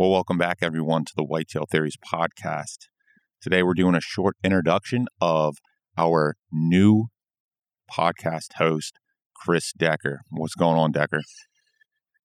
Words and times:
Well, 0.00 0.12
welcome 0.12 0.38
back, 0.38 0.60
everyone, 0.62 1.04
to 1.04 1.12
the 1.14 1.22
Whitetail 1.22 1.66
Theories 1.70 1.98
podcast. 2.10 2.86
Today, 3.42 3.62
we're 3.62 3.74
doing 3.74 3.94
a 3.94 4.00
short 4.00 4.34
introduction 4.42 5.08
of 5.20 5.58
our 5.98 6.36
new 6.50 7.08
podcast 7.92 8.54
host, 8.56 8.94
Chris 9.36 9.74
Decker. 9.74 10.22
What's 10.30 10.54
going 10.54 10.78
on, 10.78 10.92
Decker? 10.92 11.20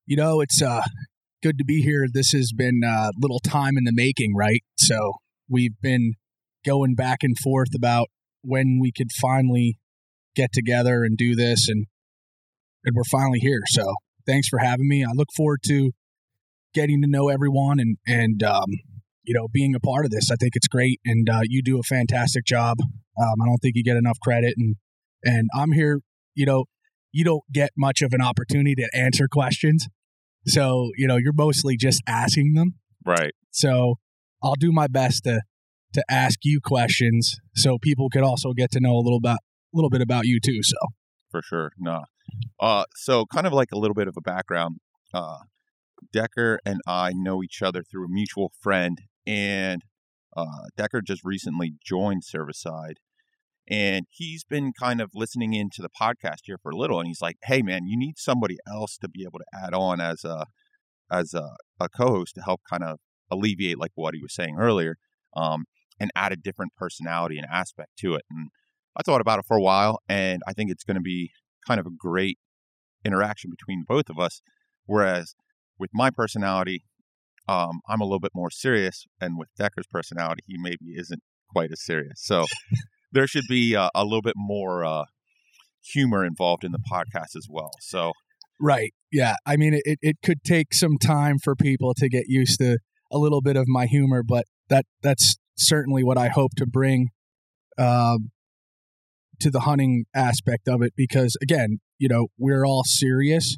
You 0.06 0.16
know, 0.16 0.40
it's 0.40 0.62
uh, 0.62 0.84
good 1.44 1.58
to 1.58 1.66
be 1.66 1.82
here. 1.82 2.06
This 2.10 2.32
has 2.32 2.54
been 2.56 2.80
a 2.88 3.10
little 3.20 3.42
time 3.42 3.74
in 3.78 3.84
the 3.84 3.92
making, 3.94 4.36
right? 4.38 4.64
So 4.78 5.16
we've 5.50 5.76
been 5.82 6.14
going 6.66 6.96
back 6.96 7.24
and 7.24 7.36
forth 7.44 7.76
about 7.76 8.08
when 8.42 8.80
we 8.82 8.94
could 8.94 9.12
finally 9.12 9.78
get 10.34 10.54
together 10.54 11.04
and 11.04 11.18
do 11.18 11.36
this, 11.36 11.68
and 11.68 11.88
and 12.86 12.96
we're 12.96 13.04
finally 13.12 13.40
here. 13.40 13.64
So 13.68 13.96
thanks 14.26 14.48
for 14.48 14.60
having 14.60 14.88
me. 14.88 15.04
I 15.04 15.12
look 15.14 15.28
forward 15.36 15.60
to 15.66 15.92
getting 16.76 17.02
to 17.02 17.08
know 17.08 17.30
everyone 17.30 17.80
and 17.80 17.98
and 18.06 18.44
um, 18.44 18.68
you 19.24 19.34
know 19.34 19.48
being 19.52 19.74
a 19.74 19.80
part 19.80 20.06
of 20.06 20.12
this. 20.12 20.30
I 20.30 20.36
think 20.36 20.56
it's 20.56 20.68
great, 20.68 21.00
and 21.06 21.28
uh, 21.28 21.42
you 21.44 21.64
do 21.64 21.80
a 21.80 21.84
fantastic 21.84 22.46
job. 22.46 22.78
Um, 23.20 23.42
I 23.42 23.46
don't 23.46 23.58
think 23.58 23.76
you 23.76 23.84
get 23.84 23.98
enough 23.98 24.20
credit, 24.22 24.54
and 24.58 24.76
and 25.24 25.50
I'm 25.56 25.72
here. 25.72 26.02
You 26.36 26.46
know, 26.46 26.66
you 27.12 27.24
don't 27.24 27.44
get 27.52 27.72
much 27.78 28.02
of 28.02 28.14
an 28.14 28.22
opportunity 28.22 28.76
to 28.76 28.90
answer 28.94 29.28
questions, 29.32 29.88
so 30.46 30.92
you 30.98 31.08
know 31.08 31.18
you're 31.18 31.34
mostly 31.34 31.78
just 31.78 32.02
asking 32.08 32.54
them. 32.54 32.76
Right. 33.06 33.34
So 33.52 33.96
I'll 34.44 34.56
do 34.56 34.72
my 34.72 34.88
best 34.88 35.24
to 35.24 35.42
to 35.94 36.04
ask 36.10 36.40
you 36.44 36.60
questions, 36.64 37.38
so 37.56 37.78
people 37.82 38.10
could 38.10 38.24
also 38.24 38.54
get 38.54 38.70
to 38.72 38.80
know 38.80 38.94
a 38.94 39.02
little 39.04 39.22
bit 39.22 39.32
a 39.32 39.38
little 39.74 39.90
bit 39.90 40.02
about 40.02 40.26
you 40.26 40.40
too. 40.44 40.62
So 40.62 40.78
for 41.32 41.42
sure, 41.42 41.72
no. 41.78 42.04
Uh, 42.60 42.86
so 42.96 43.26
kind 43.34 43.48
of 43.48 43.54
like 43.54 43.72
a 43.72 43.78
little 43.78 43.96
bit 43.96 44.08
of 44.08 44.16
a 44.18 44.22
background. 44.22 44.78
Uh, 45.14 45.38
Decker 46.12 46.60
and 46.66 46.82
I 46.88 47.14
know 47.14 47.44
each 47.44 47.62
other 47.62 47.84
through 47.84 48.06
a 48.06 48.10
mutual 48.10 48.52
friend, 48.62 49.00
and 49.26 49.82
uh, 50.36 50.68
Decker 50.78 51.02
just 51.02 51.24
recently 51.24 51.74
joined 51.84 52.24
Cervicide, 52.24 52.96
and 53.70 54.06
he's 54.10 54.44
been 54.44 54.74
kind 54.78 55.02
of 55.02 55.12
listening 55.14 55.54
into 55.54 55.82
the 55.82 55.90
podcast 55.90 56.42
here 56.44 56.58
for 56.62 56.72
a 56.72 56.78
little, 56.78 57.00
and 57.00 57.08
he's 57.08 57.22
like, 57.22 57.38
"Hey, 57.44 57.62
man, 57.62 57.88
you 57.88 57.98
need 57.98 58.18
somebody 58.18 58.58
else 58.68 58.98
to 58.98 59.10
be 59.10 59.24
able 59.24 59.40
to 59.40 59.46
add 59.54 59.74
on 59.74 60.02
as 60.02 60.24
a 60.24 60.46
as 61.12 61.34
a, 61.34 61.56
a 61.80 61.88
co-host 61.90 62.36
to 62.36 62.42
help 62.42 62.62
kind 62.70 62.84
of 62.84 63.00
alleviate 63.32 63.80
like 63.80 63.92
what 63.96 64.14
he 64.14 64.22
was 64.22 64.34
saying 64.34 64.58
earlier, 64.60 64.98
um, 65.36 65.66
and 66.00 66.12
add 66.16 66.32
a 66.32 66.38
different 66.38 66.74
personality 66.76 67.38
and 67.38 67.48
aspect 67.52 67.92
to 68.00 68.16
it." 68.16 68.24
And 68.30 68.50
I 68.98 69.04
thought 69.04 69.22
about 69.22 69.40
it 69.40 69.46
for 69.48 69.58
a 69.58 69.62
while, 69.62 70.00
and 70.08 70.42
I 70.48 70.54
think 70.54 70.72
it's 70.72 70.84
going 70.84 70.96
to 70.96 71.02
be 71.02 71.32
kind 71.68 71.80
of 71.80 71.86
a 71.86 71.92
great 71.98 72.38
interaction 73.04 73.50
between 73.50 73.84
both 73.88 74.10
of 74.10 74.20
us. 74.20 74.42
Whereas 74.86 75.36
with 75.80 75.90
my 75.94 76.10
personality, 76.10 76.84
um, 77.48 77.82
I'm 77.88 78.02
a 78.02 78.06
little 78.06 78.20
bit 78.20 78.32
more 78.34 78.50
serious, 78.50 79.06
and 79.22 79.38
with 79.38 79.50
Decker's 79.58 79.88
personality, 79.90 80.44
he 80.48 80.58
maybe 80.58 80.96
isn't 80.98 81.22
quite 81.50 81.72
as 81.72 81.84
serious. 81.84 82.22
So 82.24 82.46
there 83.12 83.28
should 83.28 83.46
be 83.48 83.76
uh, 83.76 83.90
a 83.94 84.04
little 84.04 84.22
bit 84.22 84.36
more 84.36 84.84
uh, 84.84 85.06
humor 85.84 86.26
involved 86.26 86.64
in 86.64 86.72
the 86.72 86.80
podcast 86.92 87.36
as 87.36 87.48
well. 87.50 87.72
So 87.82 88.14
right, 88.60 88.94
yeah. 89.12 89.36
I 89.46 89.58
mean, 89.58 89.80
it 89.86 90.00
it 90.02 90.18
could 90.24 90.44
take 90.44 90.74
some 90.74 90.98
time 90.98 91.38
for 91.44 91.56
people 91.56 91.94
to 91.96 92.10
get 92.10 92.26
used 92.28 92.60
to 92.60 92.78
a 93.12 93.18
little 93.18 93.42
bit 93.42 93.56
of 93.56 93.66
my 93.68 93.86
humor, 93.86 94.24
but 94.24 94.46
that 94.70 94.86
that's 95.02 95.38
certainly 95.58 96.04
what 96.04 96.18
I 96.18 96.30
hope 96.30 96.52
to 96.58 96.66
bring 96.66 97.10
um, 97.78 98.32
to 99.40 99.52
the 99.52 99.62
hunting 99.62 100.06
aspect 100.16 100.68
of 100.68 100.82
it. 100.82 100.94
Because 100.96 101.38
again, 101.42 101.80
you 102.00 102.10
know, 102.10 102.28
we're 102.38 102.66
all 102.66 102.84
serious 102.84 103.58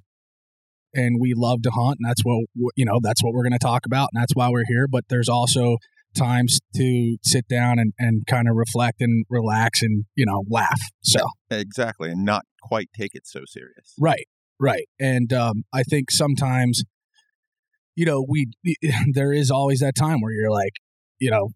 and 0.97 1.17
we 1.19 1.33
love 1.35 1.61
to 1.61 1.69
hunt 1.69 1.97
and 1.99 2.09
that's 2.09 2.21
what 2.23 2.45
you 2.75 2.85
know 2.85 2.99
that's 3.01 3.23
what 3.23 3.33
we're 3.33 3.43
going 3.43 3.53
to 3.53 3.59
talk 3.59 3.85
about 3.85 4.09
and 4.13 4.21
that's 4.21 4.33
why 4.33 4.49
we're 4.49 4.65
here 4.67 4.87
but 4.89 5.05
there's 5.09 5.29
also 5.29 5.77
times 6.15 6.59
to 6.75 7.17
sit 7.23 7.47
down 7.47 7.77
and, 7.77 7.93
and 7.99 8.25
kind 8.25 8.49
of 8.49 8.55
reflect 8.55 9.01
and 9.01 9.25
relax 9.29 9.81
and 9.81 10.05
you 10.15 10.25
know 10.25 10.43
laugh 10.49 10.79
so. 11.01 11.19
Exactly 11.51 12.09
and 12.09 12.25
not 12.25 12.43
quite 12.63 12.89
take 12.97 13.11
it 13.13 13.27
so 13.27 13.41
serious. 13.47 13.93
Right 13.99 14.25
right 14.59 14.87
and 14.99 15.31
um, 15.33 15.63
i 15.73 15.83
think 15.83 16.11
sometimes 16.11 16.83
you 17.95 18.05
know 18.05 18.25
we 18.27 18.47
there 19.13 19.33
is 19.33 19.51
always 19.51 19.79
that 19.79 19.95
time 19.95 20.21
where 20.21 20.31
you're 20.31 20.51
like 20.51 20.73
you 21.19 21.29
know 21.29 21.49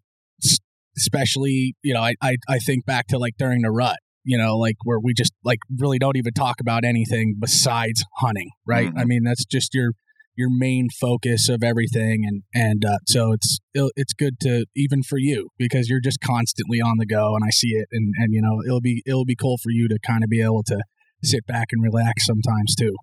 especially 0.96 1.74
you 1.82 1.94
know 1.94 2.00
I, 2.00 2.14
I 2.20 2.36
i 2.48 2.58
think 2.58 2.84
back 2.84 3.06
to 3.08 3.18
like 3.18 3.34
during 3.38 3.62
the 3.62 3.70
rut 3.70 3.98
you 4.24 4.38
know, 4.38 4.56
like 4.56 4.76
where 4.84 4.98
we 5.00 5.14
just 5.14 5.32
like 5.44 5.58
really 5.78 5.98
don't 5.98 6.16
even 6.16 6.32
talk 6.32 6.56
about 6.60 6.84
anything 6.84 7.36
besides 7.38 8.04
hunting, 8.18 8.50
right? 8.66 8.88
Mm-hmm. 8.88 8.98
I 8.98 9.04
mean, 9.04 9.24
that's 9.24 9.44
just 9.44 9.74
your 9.74 9.92
your 10.36 10.48
main 10.50 10.88
focus 11.00 11.48
of 11.48 11.62
everything, 11.62 12.24
and 12.26 12.42
and 12.54 12.84
uh, 12.84 12.98
so 13.06 13.32
it's 13.32 13.58
it's 13.74 14.12
good 14.12 14.38
to 14.40 14.66
even 14.76 15.02
for 15.02 15.18
you 15.18 15.48
because 15.58 15.88
you're 15.88 16.00
just 16.00 16.20
constantly 16.24 16.80
on 16.80 16.98
the 16.98 17.06
go, 17.06 17.34
and 17.34 17.44
I 17.44 17.50
see 17.50 17.70
it, 17.70 17.88
and 17.92 18.14
and 18.16 18.32
you 18.32 18.40
know 18.40 18.62
it'll 18.64 18.80
be 18.80 19.02
it'll 19.06 19.24
be 19.24 19.36
cool 19.36 19.58
for 19.62 19.70
you 19.70 19.88
to 19.88 19.98
kind 20.06 20.22
of 20.22 20.30
be 20.30 20.42
able 20.42 20.62
to 20.64 20.78
sit 21.22 21.46
back 21.46 21.68
and 21.70 21.82
relax 21.82 22.26
sometimes 22.26 22.74
too. 22.74 22.94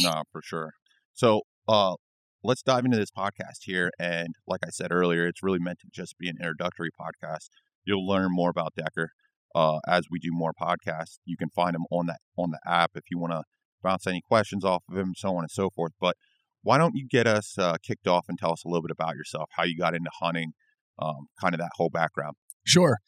No, 0.00 0.22
for 0.32 0.42
sure. 0.42 0.70
So, 1.12 1.42
uh, 1.68 1.94
let's 2.42 2.62
dive 2.62 2.84
into 2.84 2.96
this 2.96 3.10
podcast 3.16 3.62
here, 3.62 3.90
and 3.98 4.34
like 4.46 4.60
I 4.64 4.70
said 4.70 4.88
earlier, 4.90 5.26
it's 5.26 5.42
really 5.42 5.60
meant 5.60 5.78
to 5.80 5.88
just 5.92 6.18
be 6.18 6.28
an 6.28 6.36
introductory 6.40 6.90
podcast. 7.00 7.48
You'll 7.84 8.06
learn 8.06 8.28
more 8.30 8.50
about 8.50 8.74
Decker 8.76 9.10
uh, 9.54 9.78
as 9.86 10.04
we 10.10 10.18
do 10.18 10.30
more 10.32 10.52
podcasts. 10.52 11.18
You 11.24 11.36
can 11.36 11.48
find 11.50 11.74
him 11.74 11.84
on 11.90 12.06
that 12.06 12.20
on 12.36 12.50
the 12.50 12.60
app 12.66 12.92
if 12.94 13.04
you 13.10 13.18
want 13.18 13.32
to 13.32 13.42
bounce 13.82 14.06
any 14.06 14.20
questions 14.20 14.64
off 14.64 14.82
of 14.90 14.96
him, 14.96 15.12
so 15.16 15.36
on 15.36 15.44
and 15.44 15.50
so 15.50 15.70
forth. 15.70 15.92
But 16.00 16.16
why 16.62 16.78
don't 16.78 16.94
you 16.94 17.06
get 17.06 17.26
us 17.26 17.56
uh, 17.58 17.76
kicked 17.82 18.08
off 18.08 18.26
and 18.28 18.38
tell 18.38 18.52
us 18.52 18.64
a 18.64 18.68
little 18.68 18.82
bit 18.82 18.90
about 18.90 19.14
yourself, 19.14 19.50
how 19.56 19.64
you 19.64 19.76
got 19.76 19.94
into 19.94 20.10
hunting, 20.20 20.52
um, 20.98 21.26
kind 21.40 21.54
of 21.54 21.60
that 21.60 21.70
whole 21.76 21.90
background? 21.90 22.36
Sure. 22.64 22.98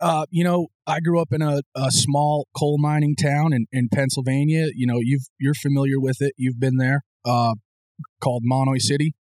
Uh, 0.00 0.26
you 0.30 0.44
know, 0.44 0.68
I 0.86 1.00
grew 1.00 1.20
up 1.20 1.32
in 1.32 1.42
a, 1.42 1.62
a 1.74 1.90
small 1.90 2.46
coal 2.56 2.76
mining 2.78 3.16
town 3.16 3.52
in, 3.52 3.66
in 3.72 3.88
Pennsylvania. 3.92 4.68
You 4.74 4.86
know, 4.86 4.98
you've 5.00 5.24
you're 5.38 5.54
familiar 5.54 5.98
with 5.98 6.18
it. 6.20 6.34
You've 6.36 6.60
been 6.60 6.76
there. 6.76 7.02
Uh, 7.24 7.54
called 8.22 8.44
Mahanoy 8.44 8.80
City, 8.80 9.14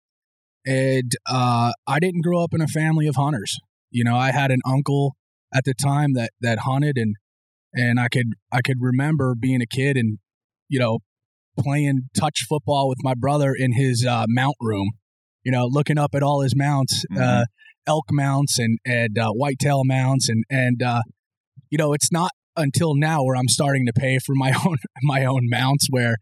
and 0.66 1.12
uh, 1.30 1.72
I 1.88 2.00
didn't 2.00 2.22
grow 2.22 2.44
up 2.44 2.54
in 2.54 2.62
a 2.62 2.68
family 2.68 3.08
of 3.08 3.16
hunters. 3.16 3.58
You 3.90 4.04
know, 4.04 4.18
I 4.18 4.32
had 4.32 4.52
an 4.52 4.60
uncle 4.66 5.16
at 5.56 5.64
the 5.64 5.74
time 5.74 6.14
that 6.14 6.32
that 6.42 6.60
hunted 6.60 6.98
and 6.98 7.16
and 7.74 8.00
I 8.00 8.08
could 8.10 8.34
I 8.52 8.62
could 8.62 8.78
remember 8.80 9.36
being 9.40 9.62
a 9.62 9.66
kid 9.66 9.98
and 9.98 10.20
you 10.68 10.80
know 10.80 11.00
playing 11.58 12.10
touch 12.18 12.46
football 12.48 12.90
with 12.90 13.00
my 13.02 13.14
brother 13.14 13.54
in 13.58 13.74
his 13.74 14.06
uh, 14.06 14.26
mount 14.28 14.56
room. 14.60 14.92
You 15.44 15.52
know, 15.52 15.68
looking 15.70 15.98
up 16.00 16.16
at 16.16 16.24
all 16.24 16.42
his 16.42 16.56
mounts, 16.56 17.06
mm-hmm. 17.12 17.22
uh, 17.22 17.46
elk 17.88 18.06
mounts 18.12 18.58
and 18.60 18.80
and 18.86 19.18
uh, 19.18 19.30
whitetail 19.32 19.84
mounts, 19.86 20.28
and 20.28 20.44
and 20.50 20.82
uh, 20.82 21.02
you 21.70 21.78
know, 21.78 21.94
it's 21.94 22.12
not 22.12 22.32
until 22.58 22.96
now 22.96 23.24
where 23.24 23.36
I'm 23.36 23.48
starting 23.48 23.86
to 23.86 23.94
pay 23.94 24.18
for 24.20 24.34
my 24.36 24.54
own 24.66 24.78
my 25.04 25.24
own 25.24 25.42
mounts. 25.44 25.88
Where 25.90 26.18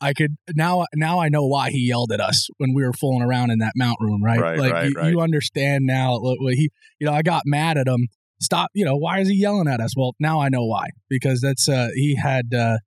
I 0.00 0.12
could 0.12 0.36
now 0.54 0.84
now 0.94 1.18
I 1.18 1.28
know 1.28 1.44
why 1.44 1.70
he 1.70 1.88
yelled 1.88 2.12
at 2.12 2.20
us 2.20 2.48
when 2.58 2.72
we 2.72 2.84
were 2.84 2.92
fooling 2.92 3.22
around 3.22 3.50
in 3.50 3.58
that 3.58 3.72
mount 3.74 3.96
room, 4.00 4.22
right? 4.22 4.38
right 4.38 4.58
like 4.58 4.72
right, 4.72 4.88
you, 4.88 4.94
right. 4.96 5.10
you 5.10 5.20
understand 5.20 5.84
now. 5.84 6.20
He, 6.50 6.70
you 7.00 7.06
know, 7.06 7.12
I 7.12 7.22
got 7.22 7.42
mad 7.46 7.78
at 7.78 7.88
him 7.88 8.06
stop 8.40 8.70
you 8.74 8.84
know 8.84 8.96
why 8.96 9.20
is 9.20 9.28
he 9.28 9.34
yelling 9.34 9.68
at 9.68 9.80
us? 9.80 9.94
Well 9.96 10.14
now 10.18 10.40
i 10.40 10.48
know 10.48 10.64
why 10.64 10.88
because 11.08 11.40
that's 11.40 11.68
uh 11.68 11.88
he 11.94 12.16
had 12.16 12.54
uh 12.54 12.78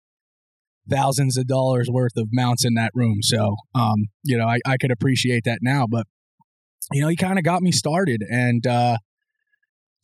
thousands 0.89 1.37
of 1.37 1.47
dollars 1.47 1.87
worth 1.91 2.17
of 2.17 2.29
mounts 2.31 2.65
in 2.65 2.73
that 2.75 2.91
room. 2.93 3.19
So 3.21 3.55
um 3.75 4.07
you 4.23 4.37
know 4.37 4.47
i, 4.47 4.59
I 4.65 4.77
could 4.77 4.91
appreciate 4.91 5.43
that 5.45 5.59
now 5.61 5.87
but 5.89 6.07
you 6.91 7.01
know 7.01 7.07
he 7.07 7.15
kind 7.15 7.37
of 7.37 7.45
got 7.45 7.61
me 7.61 7.71
started 7.71 8.23
and 8.29 8.65
uh 8.65 8.97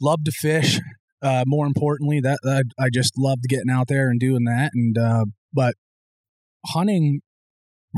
loved 0.01 0.25
to 0.25 0.31
fish. 0.31 0.79
Uh 1.21 1.43
more 1.47 1.65
importantly 1.65 2.19
that, 2.21 2.39
that 2.43 2.65
i 2.79 2.89
just 2.93 3.13
loved 3.17 3.41
getting 3.49 3.71
out 3.71 3.87
there 3.87 4.09
and 4.09 4.19
doing 4.19 4.43
that 4.43 4.69
and 4.75 4.97
uh 4.97 5.25
but 5.51 5.73
hunting 6.67 7.21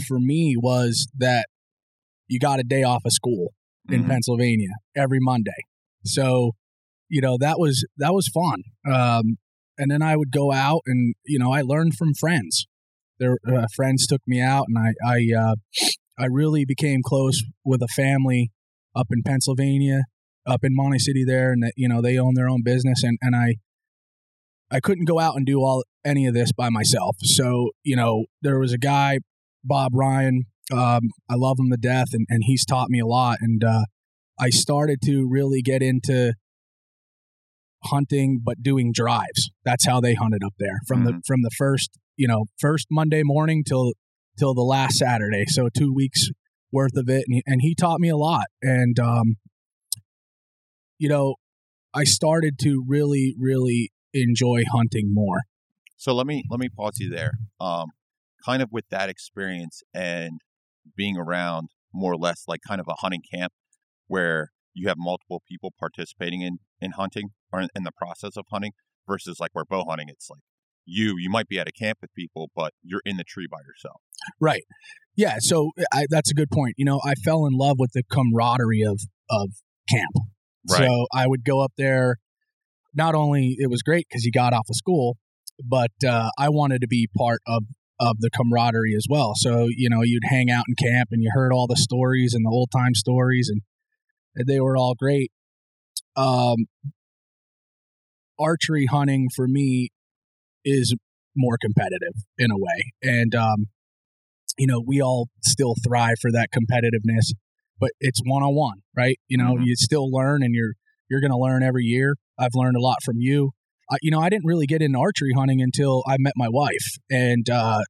for 0.08 0.20
me 0.20 0.56
was 0.58 1.08
that 1.18 1.48
you 2.30 2.40
got 2.40 2.60
a 2.60 2.64
day 2.64 2.84
off 2.84 3.02
of 3.06 3.12
school 3.12 3.50
in 3.90 4.02
mm-hmm. 4.02 4.12
pennsylvania 4.12 4.70
every 4.96 5.20
monday. 5.20 5.66
So 6.06 6.54
you 7.10 7.22
know 7.22 7.38
that 7.40 7.60
was 7.60 7.86
that 7.98 8.14
was 8.14 8.28
fun. 8.28 8.64
Um, 8.90 9.38
and 9.78 9.90
then 9.90 10.02
i 10.02 10.16
would 10.18 10.32
go 10.32 10.52
out 10.52 10.82
and 10.86 11.16
you 11.26 11.40
know 11.40 11.52
i 11.52 11.62
learned 11.62 11.96
from 11.96 12.14
friends. 12.14 12.66
Their 13.20 13.38
uh, 13.46 13.66
friends 13.76 14.08
took 14.08 14.22
me 14.28 14.42
out 14.42 14.66
and 14.68 14.78
i 14.78 14.94
i 15.06 15.20
uh, 15.38 15.56
i 16.18 16.26
really 16.26 16.66
became 16.66 17.02
close 17.04 17.42
with 17.66 17.82
a 17.82 17.88
family 17.96 18.52
up 18.96 19.08
in 19.12 19.24
pennsylvania 19.24 20.04
up 20.50 20.64
in 20.64 20.76
Mahanoy 20.76 21.00
City 21.00 21.24
there 21.26 21.52
and 21.52 21.64
that 21.64 21.74
you 21.76 21.88
know 21.88 22.02
they 22.02 22.18
own 22.18 22.34
their 22.36 22.50
own 22.50 22.62
business 22.64 23.04
and 23.04 23.18
and 23.22 23.36
i 23.36 23.56
i 24.72 24.80
couldn't 24.80 25.06
go 25.06 25.20
out 25.20 25.36
and 25.36 25.46
do 25.46 25.60
all 25.60 25.84
any 26.06 26.26
of 26.26 26.34
this 26.34 26.52
by 26.52 26.70
myself. 26.70 27.18
So 27.22 27.70
you 27.84 27.96
know 27.96 28.26
there 28.42 28.60
was 28.60 28.74
a 28.74 28.78
guy 28.78 29.20
bob 29.64 29.92
ryan 29.94 30.44
um, 30.72 31.02
i 31.30 31.36
love 31.36 31.58
him 31.60 31.70
to 31.72 31.78
death 31.78 32.08
and, 32.14 32.26
and 32.30 32.44
he's 32.46 32.66
taught 32.66 32.90
me 32.90 33.00
a 33.00 33.06
lot. 33.06 33.38
And 33.42 33.64
uh, 33.64 33.84
i 34.40 34.50
started 34.50 35.00
to 35.06 35.28
really 35.30 35.62
get 35.62 35.82
into 35.82 36.34
hunting 37.86 38.42
but 38.44 38.62
doing 38.62 38.92
drives. 38.94 39.52
That's 39.64 39.86
how 39.86 40.00
they 40.02 40.14
hunted 40.14 40.42
up 40.46 40.54
there 40.60 40.80
from 40.88 41.00
mm-hmm. 41.00 41.18
the 41.18 41.22
from 41.26 41.42
the 41.42 41.52
first 41.58 41.92
you 42.18 42.28
know 42.28 42.46
first 42.60 42.88
Monday 42.90 43.22
morning 43.24 43.64
till 43.68 43.94
till 44.38 44.54
the 44.54 44.62
last 44.62 44.98
Saturday. 44.98 45.46
So 45.48 45.70
two 45.76 45.94
weeks 45.94 46.30
worth 46.72 46.96
of 46.96 47.10
it, 47.10 47.26
and 47.28 47.36
he, 47.36 47.44
and 47.46 47.62
he 47.62 47.76
taught 47.76 48.00
me 48.00 48.10
a 48.10 48.18
lot. 48.18 48.46
And 48.62 49.00
um, 49.00 49.36
you 50.98 51.10
know, 51.10 51.36
I 51.94 52.04
started 52.04 52.60
to 52.62 52.84
really, 52.88 53.36
really 53.40 53.92
enjoy 54.14 54.64
hunting 54.72 55.14
more. 55.14 55.42
So 55.98 56.14
let 56.14 56.28
me 56.28 56.44
let 56.50 56.60
me 56.60 56.70
pause 56.70 56.98
you 57.00 57.10
there. 57.10 57.32
Um, 57.60 57.88
kind 58.46 58.62
of 58.62 58.70
with 58.72 58.86
that 58.90 59.10
experience 59.10 59.82
and 59.94 60.40
being 60.96 61.18
around 61.18 61.70
more 61.94 62.14
or 62.14 62.18
less 62.18 62.44
like 62.48 62.62
kind 62.68 62.80
of 62.80 62.88
a 62.88 62.96
hunting 63.00 63.22
camp 63.34 63.52
where 64.08 64.52
you 64.80 64.88
have 64.88 64.98
multiple 64.98 65.42
people 65.48 65.74
participating 65.78 66.42
in 66.42 66.60
in 66.80 66.92
hunting 66.92 67.30
or 67.52 67.62
in, 67.62 67.70
in 67.76 67.84
the 67.84 67.92
process 67.92 68.38
of 68.38 68.46
hunting 68.52 68.72
versus 69.08 69.40
like 69.40 69.52
where 69.54 69.66
bow 69.66 69.86
hunting 69.88 70.08
it's 70.10 70.30
like 70.30 70.42
you 70.86 71.16
you 71.18 71.30
might 71.30 71.48
be 71.48 71.60
at 71.60 71.68
a 71.68 71.72
camp 71.72 72.00
with 72.02 72.14
people 72.14 72.50
but 72.56 72.74
you're 72.82 73.02
in 73.06 73.18
the 73.18 73.24
tree 73.24 73.48
by 73.50 73.60
yourself 73.60 74.02
Right. 74.40 74.64
Yeah. 75.16 75.36
So 75.40 75.72
I, 75.94 76.06
that's 76.10 76.32
a 76.32 76.34
good 76.34 76.50
point. 76.52 76.76
You 76.78 76.86
know, 76.86 77.00
I 77.04 77.14
fell 77.14 77.46
in 77.46 77.54
love 77.54 77.76
with 77.78 77.92
the 77.94 78.04
camaraderie 78.12 78.84
of 78.84 79.02
of 79.30 79.50
camp. 79.90 80.14
Right. 80.70 80.80
So 80.80 81.08
I 81.14 81.28
would 81.28 81.44
go 81.44 81.62
up 81.62 81.74
there. 81.78 82.18
Not 82.94 83.16
only 83.16 83.56
it 83.60 83.70
was 83.70 83.82
great 83.82 84.08
because 84.10 84.24
you 84.24 84.32
got 84.32 84.54
off 84.54 84.66
of 84.70 84.76
school, 84.76 85.18
but 85.64 85.92
uh, 86.08 86.30
I 86.38 86.50
wanted 86.50 86.82
to 86.82 86.88
be 86.88 87.08
part 87.18 87.42
of 87.48 87.64
of 88.00 88.16
the 88.20 88.30
camaraderie 88.30 88.96
as 88.96 89.06
well. 89.10 89.34
So 89.36 89.68
you 89.70 89.90
know, 89.90 90.02
you'd 90.04 90.24
hang 90.26 90.50
out 90.50 90.66
in 90.68 90.76
camp 90.76 91.10
and 91.12 91.22
you 91.22 91.30
heard 91.34 91.52
all 91.52 91.68
the 91.68 91.76
stories 91.76 92.34
and 92.34 92.46
the 92.46 92.50
old 92.50 92.70
time 92.72 92.96
stories, 92.96 93.50
and 93.52 93.62
they 94.46 94.60
were 94.60 94.78
all 94.78 94.96
great. 94.96 95.32
Um, 96.16 96.66
archery 98.40 98.86
hunting 98.86 99.28
for 99.36 99.48
me 99.48 99.90
is 100.64 100.96
more 101.36 101.58
competitive 101.62 102.14
in 102.38 102.52
a 102.52 102.58
way, 102.58 102.92
and 103.02 103.36
um, 103.36 103.68
you 104.58 104.68
know, 104.68 104.82
we 104.86 105.02
all 105.02 105.30
still 105.42 105.76
thrive 105.86 106.16
for 106.22 106.32
that 106.32 106.50
competitiveness, 106.52 107.34
but 107.80 107.92
it's 108.00 108.20
one 108.26 108.44
on 108.44 108.56
one, 108.56 108.82
right? 108.96 109.18
You 109.28 109.38
know, 109.38 109.56
Mhm. 109.56 109.66
you 109.66 109.76
still 109.76 110.12
learn 110.12 110.44
and 110.44 110.54
you're 110.54 110.74
you're 111.10 111.22
going 111.22 111.32
to 111.32 111.38
learn 111.38 111.64
every 111.64 111.86
year. 111.86 112.16
I've 112.38 112.54
learned 112.54 112.78
a 112.78 112.82
lot 112.82 112.98
from 113.04 113.16
you. 113.18 113.52
I, 113.90 113.98
you 114.04 114.12
know, 114.12 114.20
I 114.20 114.30
didn't 114.30 114.46
really 114.46 114.68
get 114.68 114.82
into 114.84 115.00
archery 115.00 115.32
hunting 115.36 115.60
until 115.60 116.04
I 116.06 116.18
met 116.20 116.34
my 116.36 116.48
wife 116.50 116.98
and 117.10 117.50
uh, 117.50 117.82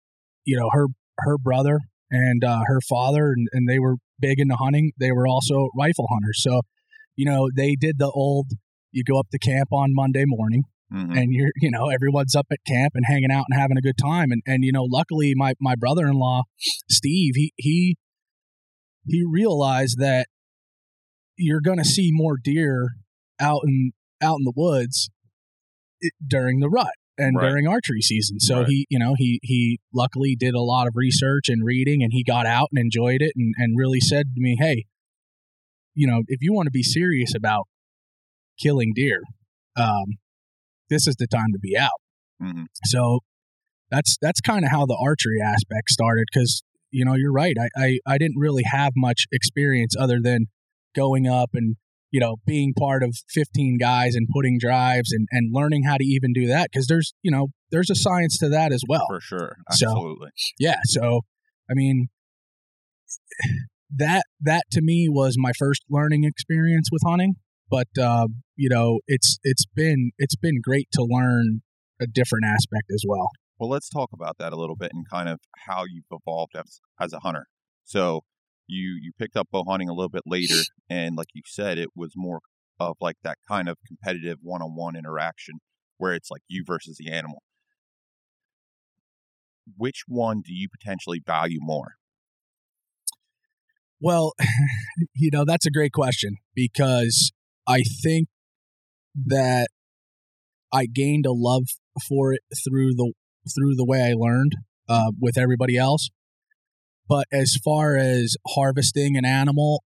you 0.45 0.57
know, 0.57 0.69
her 0.71 0.87
her 1.19 1.37
brother 1.37 1.79
and 2.11 2.43
uh, 2.43 2.61
her 2.65 2.79
father 2.87 3.33
and, 3.33 3.47
and 3.51 3.67
they 3.67 3.79
were 3.79 3.95
big 4.19 4.39
into 4.39 4.55
hunting. 4.55 4.91
They 4.99 5.11
were 5.11 5.27
also 5.27 5.69
rifle 5.77 6.07
hunters. 6.09 6.41
So, 6.41 6.61
you 7.15 7.25
know, 7.25 7.49
they 7.55 7.75
did 7.79 7.97
the 7.99 8.11
old 8.13 8.47
you 8.91 9.03
go 9.03 9.19
up 9.19 9.27
to 9.31 9.37
camp 9.39 9.69
on 9.71 9.89
Monday 9.93 10.23
morning 10.25 10.63
Mhm. 10.91 11.15
and 11.15 11.27
you're 11.31 11.51
you 11.61 11.69
know 11.69 11.89
everyone's 11.89 12.33
up 12.35 12.47
at 12.51 12.57
camp 12.65 12.93
and 12.95 13.05
hanging 13.05 13.29
out 13.29 13.45
and 13.47 13.59
having 13.59 13.77
a 13.77 13.81
good 13.81 13.97
time 14.01 14.31
and 14.31 14.41
and 14.47 14.63
you 14.63 14.71
know 14.71 14.83
luckily 14.89 15.33
my 15.35 15.53
my 15.61 15.75
brother-in-law 15.75 16.41
Steve 16.89 17.33
he 17.35 17.53
he 17.57 17.95
he 19.05 19.23
realized 19.31 19.97
that 19.99 20.25
you're 21.37 21.61
going 21.61 21.77
to 21.77 21.85
see 21.85 22.09
more 22.11 22.37
deer 22.43 22.95
out 23.39 23.61
in 23.67 23.91
out 24.21 24.37
in 24.39 24.45
the 24.45 24.53
woods 24.55 25.09
during 26.25 26.59
the 26.59 26.69
rut 26.69 26.93
and 27.19 27.35
Right. 27.35 27.49
during 27.49 27.67
archery 27.67 28.01
season 28.01 28.39
so 28.39 28.59
Right. 28.59 28.67
he 28.69 28.85
you 28.89 28.97
know 28.99 29.13
he 29.17 29.39
he 29.43 29.79
luckily 29.93 30.35
did 30.35 30.55
a 30.55 30.61
lot 30.61 30.87
of 30.87 30.93
research 30.95 31.49
and 31.49 31.63
reading 31.63 32.01
and 32.03 32.11
he 32.13 32.23
got 32.23 32.45
out 32.45 32.69
and 32.71 32.79
enjoyed 32.79 33.21
it 33.21 33.33
and 33.35 33.53
and 33.57 33.77
really 33.77 33.99
said 33.99 34.27
to 34.35 34.41
me 34.41 34.55
hey 34.59 34.85
you 35.93 36.07
know 36.07 36.23
if 36.27 36.39
you 36.41 36.53
want 36.53 36.67
to 36.67 36.71
be 36.71 36.83
serious 36.83 37.33
about 37.35 37.67
killing 38.59 38.93
deer 38.95 39.21
um 39.77 40.17
this 40.89 41.07
is 41.07 41.15
the 41.17 41.27
time 41.27 41.51
to 41.53 41.59
be 41.59 41.77
out 41.77 41.99
Mhm. 42.41 42.67
so 42.85 43.19
that's 43.91 44.17
that's 44.21 44.41
kind 44.41 44.63
of 44.65 44.71
how 44.71 44.85
the 44.85 44.97
archery 44.99 45.41
aspect 45.43 45.89
started 45.89 46.25
because 46.31 46.63
you 46.91 47.03
know 47.05 47.15
you're 47.15 47.31
right 47.33 47.55
I, 47.59 47.67
I 47.75 47.99
i 48.05 48.17
didn't 48.17 48.37
really 48.37 48.63
have 48.65 48.93
much 48.95 49.25
experience 49.31 49.93
other 49.99 50.19
than 50.21 50.47
going 50.95 51.27
up 51.27 51.49
and 51.53 51.75
you 52.11 52.19
know 52.19 52.37
being 52.45 52.73
part 52.77 53.03
of 53.03 53.15
15 53.29 53.77
guys 53.79 54.15
and 54.15 54.27
putting 54.33 54.57
drives 54.59 55.11
and 55.11 55.27
and 55.31 55.51
learning 55.53 55.83
how 55.83 55.97
to 55.97 56.03
even 56.03 56.33
do 56.33 56.47
that 56.47 56.69
because 56.71 56.87
there's 56.87 57.13
you 57.21 57.31
know 57.31 57.47
there's 57.71 57.89
a 57.89 57.95
science 57.95 58.37
to 58.39 58.49
that 58.49 58.71
as 58.71 58.81
well. 58.87 59.05
For 59.09 59.21
sure. 59.21 59.57
So- 59.71 59.89
absolutely. 59.89 60.29
yeah 60.59 60.77
so 60.85 61.21
i 61.69 61.73
mean 61.73 62.07
that 63.95 64.23
that 64.41 64.63
to 64.71 64.81
me 64.81 65.07
was 65.09 65.35
my 65.37 65.51
first 65.57 65.83
learning 65.89 66.23
experience 66.23 66.89
with 66.91 67.01
hunting 67.05 67.35
but 67.69 67.87
uh, 68.01 68.27
you 68.55 68.69
know 68.69 68.99
it's 69.07 69.37
it's 69.43 69.65
been 69.75 70.11
it's 70.17 70.35
been 70.35 70.59
great 70.61 70.87
to 70.93 71.03
learn 71.03 71.61
a 72.01 72.07
different 72.07 72.45
aspect 72.45 72.91
as 72.93 73.03
well. 73.07 73.29
Well, 73.59 73.69
let's 73.69 73.89
talk 73.89 74.09
about 74.13 74.37
that 74.39 74.53
a 74.53 74.55
little 74.55 74.75
bit 74.75 74.91
and 74.93 75.05
kind 75.09 75.27
of 75.27 75.39
how 75.67 75.83
you've 75.83 76.05
evolved 76.11 76.55
as, 76.55 76.79
as 76.99 77.11
a 77.11 77.19
hunter. 77.19 77.47
So 77.83 78.21
you 78.69 78.97
you 79.01 79.11
picked 79.17 79.35
up 79.35 79.47
bow 79.51 79.63
hunting 79.67 79.89
a 79.89 79.93
little 79.93 80.09
bit 80.09 80.23
later, 80.25 80.61
and 80.89 81.15
like 81.15 81.29
you 81.33 81.41
said, 81.45 81.77
it 81.77 81.89
was 81.95 82.13
more 82.15 82.39
of 82.79 82.95
like 83.01 83.17
that 83.23 83.37
kind 83.47 83.67
of 83.67 83.77
competitive 83.85 84.37
one-on-one 84.41 84.95
interaction 84.95 85.55
where 85.97 86.13
it's 86.13 86.31
like 86.31 86.41
you 86.47 86.63
versus 86.65 86.97
the 86.97 87.11
animal. 87.11 87.43
Which 89.77 90.03
one 90.07 90.41
do 90.45 90.53
you 90.53 90.67
potentially 90.69 91.21
value 91.25 91.59
more? 91.61 91.95
Well, 93.99 94.33
you 95.15 95.29
know, 95.31 95.43
that's 95.45 95.65
a 95.65 95.71
great 95.71 95.91
question 95.91 96.35
because 96.55 97.31
I 97.67 97.81
think 98.03 98.29
that 99.15 99.67
I 100.71 100.85
gained 100.85 101.25
a 101.25 101.33
love 101.33 101.63
for 102.07 102.33
it 102.33 102.41
through 102.63 102.93
the 102.95 103.13
through 103.55 103.75
the 103.75 103.85
way 103.85 104.01
I 104.01 104.13
learned 104.15 104.53
uh, 104.87 105.11
with 105.19 105.37
everybody 105.37 105.77
else. 105.77 106.09
But 107.09 107.25
as 107.33 107.57
far 107.65 107.97
as 107.97 108.35
harvesting 108.47 109.17
an 109.17 109.25
animal, 109.25 109.83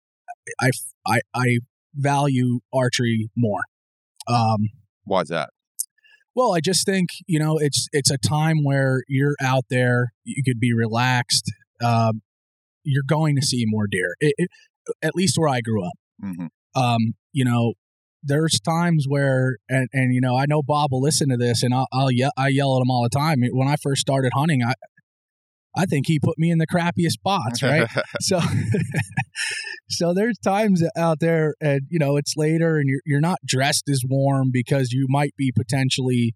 I, 0.61 0.71
I, 1.07 1.21
I 1.33 1.59
value 1.95 2.61
archery 2.75 3.31
more. 3.37 3.61
Um, 4.27 4.69
Why 5.05 5.21
is 5.23 5.29
that? 5.29 5.51
well, 6.35 6.55
I 6.55 6.61
just 6.61 6.87
think 6.87 7.11
you 7.27 7.39
know 7.39 7.59
it's 7.59 7.89
it's 7.93 8.11
a 8.11 8.19
time 8.19 8.65
where 8.65 9.03
you're 9.09 9.37
out 9.41 9.65
there, 9.71 10.13
you 10.25 10.43
could 10.45 10.59
be 10.59 10.73
relaxed. 10.73 11.53
Um, 11.83 12.23
you're 12.85 13.05
going 13.07 13.37
to 13.37 13.43
see 13.43 13.65
more 13.67 13.87
deer. 13.87 14.17
It, 14.21 14.35
it, 14.39 14.51
at 15.03 15.15
least 15.15 15.37
where 15.39 15.49
I 15.49 15.61
grew 15.61 15.85
up. 15.87 15.93
hmm 16.21 16.47
Um, 16.75 17.15
you 17.33 17.45
know, 17.45 17.75
there's 18.23 18.59
times 18.61 19.05
where, 19.09 19.59
and, 19.69 19.89
and 19.93 20.15
you 20.15 20.21
know, 20.21 20.37
I 20.37 20.47
know 20.49 20.63
Bob 20.63 20.91
will 20.93 21.01
listen 21.01 21.29
to 21.29 21.37
this, 21.37 21.63
and 21.63 21.75
I'll, 21.75 21.87
I'll 21.93 22.11
yell, 22.11 22.33
I 22.37 22.49
yell 22.49 22.77
at 22.77 22.83
him 22.83 22.91
all 22.91 23.03
the 23.03 23.17
time. 23.17 23.41
When 23.53 23.69
I 23.69 23.77
first 23.83 24.01
started 24.01 24.33
hunting, 24.35 24.63
I, 24.65 24.75
I 25.77 25.87
think 25.87 26.07
he 26.07 26.19
put 26.19 26.39
me 26.39 26.51
in 26.51 26.59
the 26.59 26.67
crappiest 26.67 27.13
spots, 27.13 27.63
right? 27.63 27.89
so, 28.21 28.41
so 29.89 30.13
there's 30.15 30.39
times 30.39 30.83
out 30.97 31.21
there, 31.21 31.55
and 31.61 31.83
you 31.89 31.99
know, 31.99 32.17
it's 32.17 32.35
later, 32.37 32.77
and 32.77 32.89
you're 32.89 33.01
you're 33.07 33.21
not 33.21 33.39
dressed 33.47 33.89
as 33.89 34.03
warm 34.07 34.51
because 34.53 34.93
you 34.93 35.07
might 35.09 35.35
be 35.37 35.53
potentially 35.53 36.35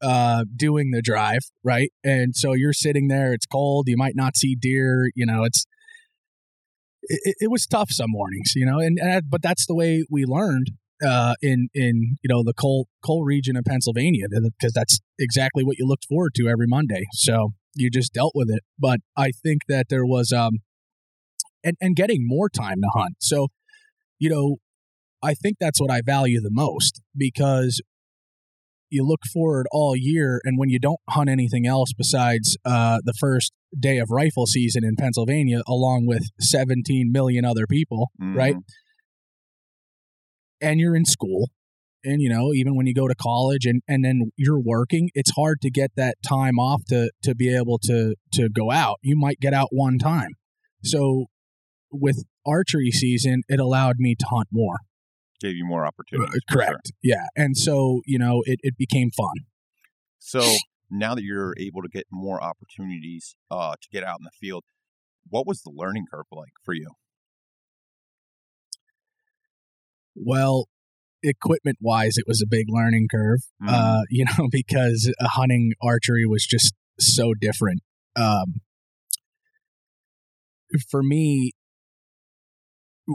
uh 0.00 0.44
doing 0.54 0.92
the 0.92 1.02
drive 1.02 1.40
right 1.64 1.90
and 2.04 2.36
so 2.36 2.52
you're 2.52 2.72
sitting 2.72 3.08
there 3.08 3.32
it's 3.32 3.46
cold 3.46 3.88
you 3.88 3.96
might 3.96 4.14
not 4.14 4.36
see 4.36 4.54
deer 4.54 5.10
you 5.16 5.26
know 5.26 5.42
it's 5.42 5.66
it, 7.02 7.34
it 7.40 7.50
was 7.50 7.66
tough 7.66 7.88
some 7.90 8.10
mornings 8.10 8.52
you 8.54 8.64
know 8.64 8.78
and, 8.78 8.98
and 9.00 9.28
but 9.28 9.42
that's 9.42 9.66
the 9.66 9.74
way 9.74 10.04
we 10.08 10.24
learned 10.24 10.70
uh 11.04 11.34
in 11.42 11.68
in 11.74 12.16
you 12.22 12.28
know 12.28 12.44
the 12.44 12.54
coal 12.54 12.86
coal 13.04 13.24
region 13.24 13.56
of 13.56 13.64
pennsylvania 13.64 14.26
because 14.30 14.72
that's 14.72 15.00
exactly 15.18 15.64
what 15.64 15.76
you 15.78 15.86
looked 15.86 16.06
forward 16.08 16.32
to 16.32 16.46
every 16.48 16.66
monday 16.68 17.04
so 17.12 17.54
you 17.74 17.90
just 17.90 18.12
dealt 18.12 18.32
with 18.34 18.48
it. 18.50 18.62
But 18.78 19.00
i 19.16 19.30
think 19.42 19.62
that 19.68 19.86
there 19.88 20.04
was 20.06 20.32
um 20.32 20.58
and 21.64 21.76
and 21.80 21.96
getting 21.96 22.20
more 22.26 22.48
time 22.48 22.80
to 22.82 22.90
hunt. 22.94 23.16
So 23.20 23.48
you 24.18 24.28
know 24.30 24.56
i 25.22 25.32
think 25.34 25.56
that's 25.60 25.80
what 25.80 25.90
i 25.90 26.00
value 26.04 26.40
the 26.40 26.50
most 26.52 27.00
because 27.16 27.80
you 28.90 29.06
look 29.06 29.20
forward 29.32 29.66
all 29.70 29.94
year 29.96 30.40
and 30.44 30.58
when 30.58 30.70
you 30.70 30.78
don't 30.78 31.00
hunt 31.10 31.28
anything 31.28 31.66
else 31.66 31.92
besides 31.96 32.56
uh, 32.64 32.98
the 33.04 33.12
first 33.20 33.52
day 33.78 33.98
of 33.98 34.08
rifle 34.10 34.46
season 34.46 34.82
in 34.84 34.96
pennsylvania 34.96 35.60
along 35.68 36.06
with 36.06 36.24
17 36.40 37.10
million 37.12 37.44
other 37.44 37.66
people 37.68 38.10
right? 38.18 38.56
Mhm. 38.56 38.62
and 40.60 40.80
you're 40.80 40.96
in 40.96 41.04
school 41.04 41.50
and 42.04 42.20
you 42.22 42.28
know 42.28 42.52
even 42.52 42.76
when 42.76 42.86
you 42.86 42.94
go 42.94 43.08
to 43.08 43.14
college 43.14 43.64
and 43.66 43.82
and 43.88 44.04
then 44.04 44.30
you're 44.36 44.60
working 44.60 45.10
it's 45.14 45.32
hard 45.32 45.60
to 45.60 45.70
get 45.70 45.90
that 45.96 46.16
time 46.26 46.58
off 46.58 46.82
to 46.88 47.10
to 47.22 47.34
be 47.34 47.54
able 47.54 47.78
to 47.78 48.14
to 48.32 48.48
go 48.48 48.70
out 48.70 48.96
you 49.02 49.16
might 49.16 49.38
get 49.40 49.52
out 49.52 49.68
one 49.70 49.98
time 49.98 50.30
so 50.84 51.26
with 51.90 52.24
archery 52.46 52.90
season 52.90 53.42
it 53.48 53.58
allowed 53.60 53.96
me 53.98 54.14
to 54.18 54.26
hunt 54.30 54.48
more 54.52 54.76
Gave 55.40 55.54
you 55.54 55.64
more 55.64 55.86
opportunities. 55.86 56.28
Uh, 56.34 56.38
for 56.48 56.52
sure. 56.52 56.66
correct 56.66 56.92
yeah 57.02 57.26
and 57.36 57.56
so 57.56 58.00
you 58.06 58.18
know 58.18 58.42
it, 58.44 58.58
it 58.62 58.76
became 58.76 59.10
fun 59.10 59.34
So 60.18 60.42
now 60.90 61.14
that 61.14 61.22
you're 61.22 61.54
able 61.58 61.82
to 61.82 61.88
get 61.88 62.06
more 62.10 62.42
opportunities 62.42 63.36
uh, 63.50 63.74
to 63.80 63.88
get 63.92 64.02
out 64.04 64.16
in 64.20 64.24
the 64.24 64.30
field, 64.40 64.64
what 65.28 65.46
was 65.46 65.60
the 65.60 65.70
learning 65.70 66.06
curve 66.10 66.24
like 66.32 66.52
for 66.64 66.72
you? 66.74 66.92
well 70.14 70.66
equipment 71.22 71.76
wise 71.80 72.14
it 72.16 72.24
was 72.26 72.40
a 72.42 72.46
big 72.48 72.66
learning 72.68 73.08
curve 73.10 73.40
Mhm. 73.62 73.68
uh 73.68 74.02
you 74.10 74.24
know 74.24 74.48
because 74.52 75.12
hunting 75.20 75.72
archery 75.82 76.24
was 76.26 76.44
just 76.46 76.72
so 77.00 77.32
different 77.40 77.80
um 78.16 78.60
for 80.90 81.02
me 81.02 81.52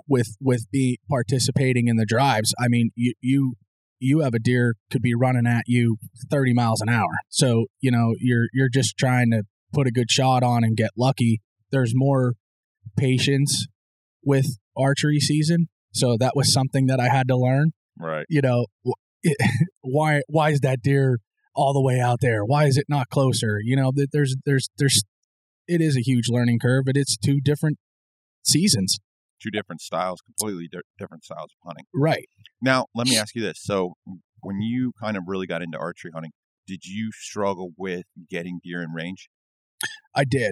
with 0.08 0.36
with 0.42 0.70
be 0.72 1.00
participating 1.10 1.88
in 1.88 1.98
the 1.98 2.06
drives. 2.06 2.54
I 2.60 2.68
mean, 2.68 2.90
you 2.96 3.14
you 3.22 3.54
you 4.00 4.20
have 4.22 4.34
a 4.34 4.40
deer 4.40 4.76
could 4.92 5.02
be 5.02 5.14
running 5.14 5.46
at 5.48 5.64
you 5.68 5.98
30 6.32 6.54
miles 6.54 6.82
an 6.82 6.90
hour. 6.90 7.12
So, 7.30 7.68
you 7.80 7.92
know, 7.92 8.16
you're 8.20 8.48
you're 8.54 8.70
just 8.70 8.98
trying 8.98 9.30
to 9.32 9.44
put 9.72 9.88
a 9.88 9.92
good 9.92 10.10
shot 10.12 10.44
on 10.44 10.64
and 10.64 10.76
get 10.76 10.92
lucky. 10.98 11.42
There's 11.72 11.92
more 11.94 12.34
patience 12.98 13.68
with 14.24 14.58
archery 14.76 15.20
season. 15.20 15.70
So 15.94 16.18
that 16.20 16.36
was 16.36 16.52
something 16.52 16.88
that 16.88 17.00
I 17.00 17.10
had 17.10 17.28
to 17.28 17.38
learn. 17.38 17.72
Right. 17.98 18.26
You 18.30 18.42
know, 18.42 18.66
why 19.82 20.22
why 20.28 20.52
is 20.52 20.62
that 20.62 20.82
deer 20.82 21.20
all 21.56 21.74
the 21.74 21.82
way 21.82 22.00
out 22.00 22.20
there? 22.22 22.44
Why 22.44 22.66
is 22.66 22.78
it 22.78 22.86
not 22.90 23.10
closer? 23.10 23.60
You 23.62 23.76
know, 23.76 23.92
there's 24.12 24.36
there's 24.46 24.70
there's 24.78 25.04
it 25.68 25.82
is 25.82 25.96
a 25.96 26.02
huge 26.02 26.30
learning 26.30 26.60
curve, 26.60 26.84
but 26.86 26.98
it's 26.98 27.18
two 27.18 27.40
different 27.40 27.78
seasons. 28.44 29.00
Two 29.42 29.52
different 29.52 29.82
styles, 29.82 30.22
completely 30.22 30.70
di- 30.72 30.80
different 30.98 31.26
styles 31.26 31.52
of 31.52 31.68
hunting. 31.68 31.86
Right. 31.94 32.28
Now, 32.62 32.86
let 32.96 33.08
me 33.08 33.18
ask 33.18 33.36
you 33.36 33.42
this. 33.42 33.60
So, 33.62 33.96
when 34.42 34.62
you 34.62 34.94
kind 35.02 35.18
of 35.18 35.24
really 35.28 35.48
got 35.48 35.62
into 35.62 35.78
archery 35.78 36.12
hunting, 36.14 36.32
did 36.66 36.86
you 36.86 37.12
struggle 37.12 37.72
with 37.78 38.06
getting 38.30 38.60
deer 38.64 38.82
in 38.82 38.92
range? 38.92 39.30
I 40.16 40.24
did. 40.24 40.52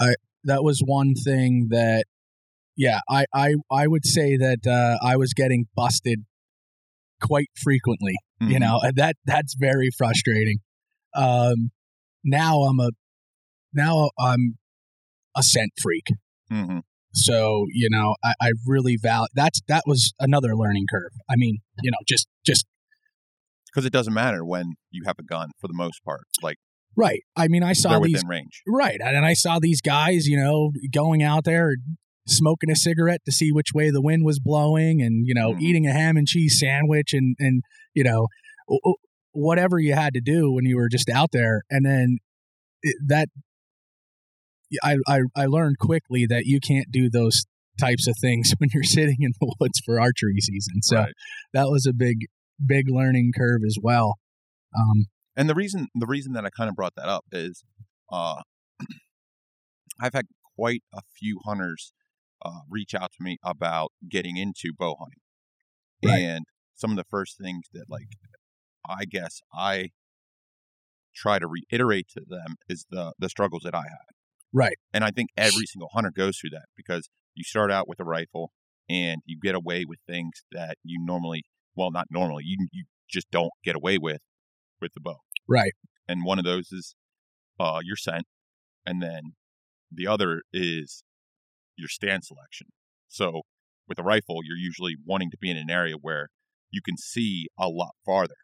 I 0.00 0.14
that 0.44 0.64
was 0.64 0.80
one 0.84 1.14
thing 1.14 1.68
that 1.70 2.04
yeah, 2.76 3.00
I 3.08 3.26
I 3.32 3.54
I 3.70 3.86
would 3.86 4.04
say 4.04 4.36
that 4.36 4.66
uh, 4.66 5.04
I 5.04 5.16
was 5.16 5.32
getting 5.32 5.66
busted 5.74 6.24
quite 7.22 7.48
frequently. 7.62 8.14
Mm-hmm. 8.42 8.52
You 8.52 8.58
know, 8.60 8.80
that 8.96 9.16
that's 9.24 9.54
very 9.58 9.90
frustrating. 9.96 10.58
Um, 11.14 11.70
now 12.24 12.60
I'm 12.62 12.80
a 12.80 12.90
now 13.72 14.10
I'm 14.18 14.58
a 15.36 15.42
scent 15.42 15.72
freak. 15.80 16.06
Mm-hmm. 16.50 16.78
So 17.14 17.64
you 17.72 17.88
know, 17.90 18.14
I, 18.22 18.34
I 18.40 18.50
really 18.66 18.96
value 19.00 19.28
that's 19.34 19.60
that 19.68 19.84
was 19.86 20.12
another 20.20 20.54
learning 20.54 20.86
curve. 20.90 21.12
I 21.30 21.34
mean, 21.36 21.58
you 21.82 21.90
know, 21.90 21.98
just 22.06 22.28
just 22.44 22.66
because 23.66 23.86
it 23.86 23.92
doesn't 23.92 24.14
matter 24.14 24.44
when 24.44 24.74
you 24.90 25.04
have 25.06 25.16
a 25.18 25.22
gun 25.22 25.50
for 25.60 25.68
the 25.68 25.74
most 25.74 26.04
part. 26.04 26.24
Like 26.42 26.56
right. 26.96 27.22
I 27.36 27.48
mean, 27.48 27.62
I 27.62 27.72
saw 27.72 27.98
these 28.00 28.22
range. 28.26 28.62
Right, 28.66 29.00
and 29.00 29.24
I 29.24 29.34
saw 29.34 29.58
these 29.60 29.80
guys, 29.80 30.26
you 30.26 30.36
know, 30.38 30.72
going 30.92 31.22
out 31.22 31.44
there 31.44 31.74
smoking 32.26 32.70
a 32.70 32.76
cigarette 32.76 33.20
to 33.24 33.32
see 33.32 33.52
which 33.52 33.72
way 33.74 33.90
the 33.90 34.02
wind 34.02 34.24
was 34.24 34.38
blowing, 34.38 35.02
and 35.02 35.26
you 35.26 35.34
know, 35.34 35.52
mm-hmm. 35.52 35.62
eating 35.62 35.86
a 35.86 35.92
ham 35.92 36.16
and 36.16 36.26
cheese 36.26 36.58
sandwich, 36.58 37.12
and 37.12 37.36
and 37.38 37.62
you 37.94 38.04
know, 38.04 38.26
whatever 39.32 39.78
you 39.78 39.94
had 39.94 40.14
to 40.14 40.20
do 40.20 40.52
when 40.52 40.64
you 40.64 40.76
were 40.76 40.88
just 40.88 41.08
out 41.08 41.30
there, 41.32 41.62
and 41.70 41.84
then 41.84 42.18
that 43.06 43.28
I, 44.82 44.96
I, 45.06 45.20
I 45.34 45.46
learned 45.46 45.78
quickly 45.78 46.26
that 46.26 46.44
you 46.44 46.60
can't 46.60 46.90
do 46.90 47.08
those 47.08 47.44
types 47.78 48.06
of 48.08 48.16
things 48.20 48.52
when 48.58 48.70
you're 48.72 48.82
sitting 48.82 49.18
in 49.20 49.32
the 49.40 49.54
woods 49.60 49.80
for 49.84 50.00
archery 50.00 50.40
season. 50.40 50.82
So 50.82 50.96
right. 50.96 51.12
that 51.52 51.68
was 51.68 51.86
a 51.86 51.92
big 51.92 52.26
big 52.64 52.86
learning 52.88 53.32
curve 53.36 53.60
as 53.66 53.76
well. 53.80 54.14
Um, 54.76 55.06
and 55.36 55.48
the 55.48 55.54
reason 55.54 55.88
the 55.94 56.06
reason 56.06 56.32
that 56.32 56.44
I 56.44 56.50
kind 56.50 56.70
of 56.70 56.76
brought 56.76 56.94
that 56.96 57.08
up 57.08 57.24
is 57.32 57.62
uh, 58.10 58.42
I've 60.00 60.14
had 60.14 60.26
quite 60.56 60.82
a 60.94 61.02
few 61.18 61.40
hunters 61.44 61.92
uh, 62.44 62.60
reach 62.68 62.94
out 62.94 63.12
to 63.12 63.22
me 63.22 63.38
about 63.44 63.92
getting 64.08 64.36
into 64.36 64.72
bow 64.76 64.96
hunting, 64.98 65.20
right. 66.04 66.20
and 66.20 66.44
some 66.74 66.90
of 66.90 66.96
the 66.96 67.04
first 67.04 67.38
things 67.38 67.66
that 67.72 67.86
like 67.88 68.08
I 68.88 69.04
guess 69.04 69.40
I 69.52 69.90
try 71.14 71.38
to 71.38 71.46
reiterate 71.46 72.08
to 72.10 72.22
them 72.26 72.56
is 72.68 72.86
the 72.90 73.12
the 73.18 73.28
struggles 73.28 73.62
that 73.64 73.74
I 73.74 73.82
had. 73.82 74.16
Right. 74.52 74.76
And 74.92 75.04
I 75.04 75.10
think 75.10 75.30
every 75.36 75.66
single 75.66 75.90
hunter 75.92 76.12
goes 76.14 76.38
through 76.38 76.50
that 76.50 76.66
because 76.76 77.08
you 77.34 77.44
start 77.44 77.70
out 77.70 77.88
with 77.88 78.00
a 78.00 78.04
rifle 78.04 78.52
and 78.88 79.20
you 79.24 79.38
get 79.42 79.54
away 79.54 79.84
with 79.86 79.98
things 80.06 80.44
that 80.52 80.76
you 80.82 80.98
normally, 81.04 81.42
well, 81.74 81.90
not 81.90 82.06
normally, 82.10 82.44
you 82.46 82.68
you 82.72 82.84
just 83.08 83.30
don't 83.30 83.50
get 83.64 83.76
away 83.76 83.98
with 83.98 84.20
with 84.80 84.92
the 84.94 85.00
bow. 85.00 85.18
Right. 85.48 85.72
And 86.08 86.24
one 86.24 86.38
of 86.38 86.44
those 86.44 86.70
is 86.70 86.94
uh, 87.58 87.80
your 87.82 87.96
scent, 87.96 88.26
and 88.84 89.02
then 89.02 89.34
the 89.90 90.06
other 90.06 90.42
is 90.52 91.02
your 91.76 91.88
stand 91.88 92.24
selection. 92.24 92.68
So 93.08 93.42
with 93.88 93.98
a 93.98 94.02
rifle, 94.02 94.40
you're 94.44 94.56
usually 94.56 94.96
wanting 95.04 95.30
to 95.30 95.36
be 95.40 95.50
in 95.50 95.56
an 95.56 95.70
area 95.70 95.94
where 96.00 96.28
you 96.70 96.80
can 96.84 96.96
see 96.96 97.46
a 97.58 97.68
lot 97.68 97.92
farther, 98.04 98.34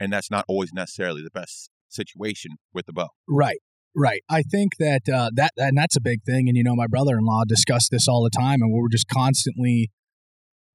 and 0.00 0.12
that's 0.12 0.30
not 0.30 0.44
always 0.48 0.72
necessarily 0.72 1.22
the 1.22 1.30
best 1.30 1.70
situation 1.88 2.52
with 2.72 2.86
the 2.86 2.92
bow. 2.92 3.08
Right. 3.28 3.58
Right. 3.96 4.22
I 4.28 4.42
think 4.42 4.72
that 4.80 5.02
uh, 5.12 5.30
that 5.34 5.52
and 5.56 5.78
that's 5.78 5.96
a 5.96 6.00
big 6.00 6.24
thing. 6.24 6.48
And 6.48 6.56
you 6.56 6.64
know, 6.64 6.74
my 6.74 6.88
brother-in-law 6.88 7.42
discussed 7.46 7.90
this 7.92 8.08
all 8.08 8.24
the 8.24 8.36
time, 8.36 8.60
and 8.60 8.72
we 8.72 8.80
were 8.80 8.88
just 8.88 9.06
constantly 9.08 9.90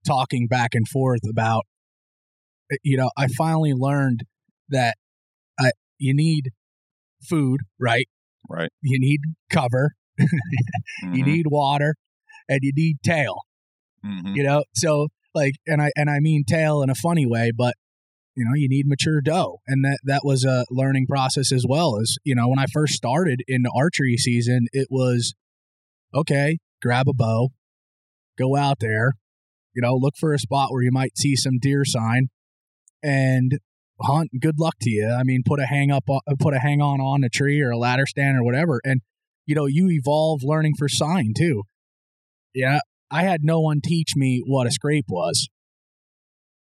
talking 0.08 0.48
back 0.48 0.70
and 0.74 0.88
forth 0.88 1.22
about. 1.30 1.64
Eh, 2.72 2.78
you 2.84 2.96
know, 2.96 3.10
I 3.18 3.28
finally 3.28 3.74
learned 3.76 4.22
that 4.70 4.96
I, 5.60 5.72
you 5.98 6.14
need 6.16 6.52
food, 7.28 7.60
right? 7.78 8.08
Right. 8.50 8.70
You 8.82 9.00
need 9.00 9.20
cover. 9.52 9.96
mm-hmm. 11.04 11.14
You 11.14 11.26
need 11.26 11.46
water, 11.48 11.96
and 12.48 12.60
you 12.62 12.72
need 12.76 12.98
tail. 13.04 13.42
Mm-hmm. 14.06 14.36
You 14.36 14.44
know, 14.44 14.64
so 14.76 15.08
like, 15.34 15.54
and 15.68 15.82
I 15.82 15.92
and 15.96 16.10
I 16.10 16.20
mean 16.20 16.44
tail 16.48 16.82
in 16.82 16.90
a 16.90 16.96
funny 16.96 17.26
way, 17.26 17.52
but 17.56 17.76
you 18.40 18.46
know 18.46 18.54
you 18.56 18.70
need 18.70 18.88
mature 18.88 19.20
doe 19.22 19.60
and 19.68 19.84
that 19.84 20.00
that 20.04 20.22
was 20.24 20.46
a 20.46 20.66
learning 20.72 21.06
process 21.06 21.52
as 21.52 21.66
well 21.68 22.00
as 22.00 22.16
you 22.24 22.34
know 22.34 22.48
when 22.48 22.58
i 22.58 22.66
first 22.72 22.94
started 22.94 23.42
in 23.48 23.64
the 23.64 23.74
archery 23.76 24.16
season 24.16 24.68
it 24.72 24.88
was 24.90 25.36
okay 26.16 26.58
grab 26.82 27.08
a 27.10 27.14
bow 27.14 27.50
go 28.38 28.56
out 28.56 28.80
there 28.80 29.14
you 29.76 29.82
know 29.82 29.94
look 29.94 30.14
for 30.18 30.34
a 30.34 30.40
spot 30.40 30.72
where 30.72 30.82
you 30.82 30.92
might 30.92 31.18
see 31.18 31.36
some 31.36 31.60
deer 31.60 31.84
sign 31.84 32.30
and 33.04 33.60
hunt 34.02 34.30
good 34.40 34.58
luck 34.58 34.76
to 34.80 34.90
you 34.90 35.10
i 35.10 35.24
mean 35.24 35.44
put 35.46 35.60
a 35.60 35.66
hang 35.66 35.92
up 35.92 36.06
put 36.40 36.54
a 36.54 36.60
hang 36.60 36.82
on 36.82 37.02
on 37.02 37.26
a 37.26 37.30
tree 37.30 37.62
or 37.62 37.72
a 37.72 37.78
ladder 37.78 38.06
stand 38.08 38.38
or 38.38 38.44
whatever 38.44 38.80
and 38.86 39.02
you 39.50 39.56
know 39.56 39.66
you 39.66 39.90
evolve 39.90 40.42
learning 40.44 40.74
for 40.78 40.88
sign 40.88 41.34
too 41.36 41.64
yeah 42.54 42.80
i 43.10 43.24
had 43.24 43.42
no 43.44 43.60
one 43.60 43.82
teach 43.84 44.16
me 44.16 44.42
what 44.46 44.68
a 44.68 44.72
scrape 44.72 45.06
was 45.10 45.50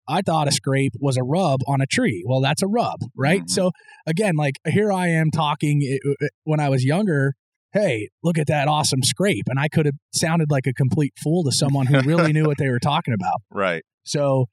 I 0.09 0.23
thought 0.23 0.47
a 0.49 0.53
scrape 0.53 0.93
was 1.01 1.17
a 1.17 1.25
rub 1.25 1.61
on 1.67 1.81
a 1.81 1.87
tree. 1.87 2.23
Well, 2.27 2.41
that's 2.41 2.63
a 2.63 2.69
rub, 2.69 3.01
right? 3.17 3.41
Mm-hmm. 3.41 3.49
So 3.49 3.73
again, 4.07 4.37
like 4.37 4.55
here 4.65 4.93
I 4.93 5.09
am 5.09 5.31
talking 5.31 5.81
it, 5.83 6.01
eh, 6.05 6.11
it, 6.11 6.17
eh, 6.23 6.29
when 6.45 6.61
I 6.61 6.69
was 6.69 6.85
younger. 6.85 7.35
Hey, 7.73 8.09
look 8.23 8.39
at 8.39 8.47
that 8.47 8.69
awesome 8.69 9.03
scrape, 9.03 9.45
and 9.49 9.59
I 9.59 9.69
could 9.69 9.85
have 9.85 9.97
sounded 10.15 10.51
like 10.51 10.67
a 10.67 10.73
complete 10.73 11.13
fool 11.23 11.43
to 11.45 11.53
someone 11.53 11.87
who 11.87 12.01
really 12.03 12.33
knew 12.33 12.45
what 12.45 12.57
they 12.57 12.71
were 12.71 12.79
talking 12.79 13.13
about. 13.13 13.41
Right. 13.51 13.83
So, 14.05 14.47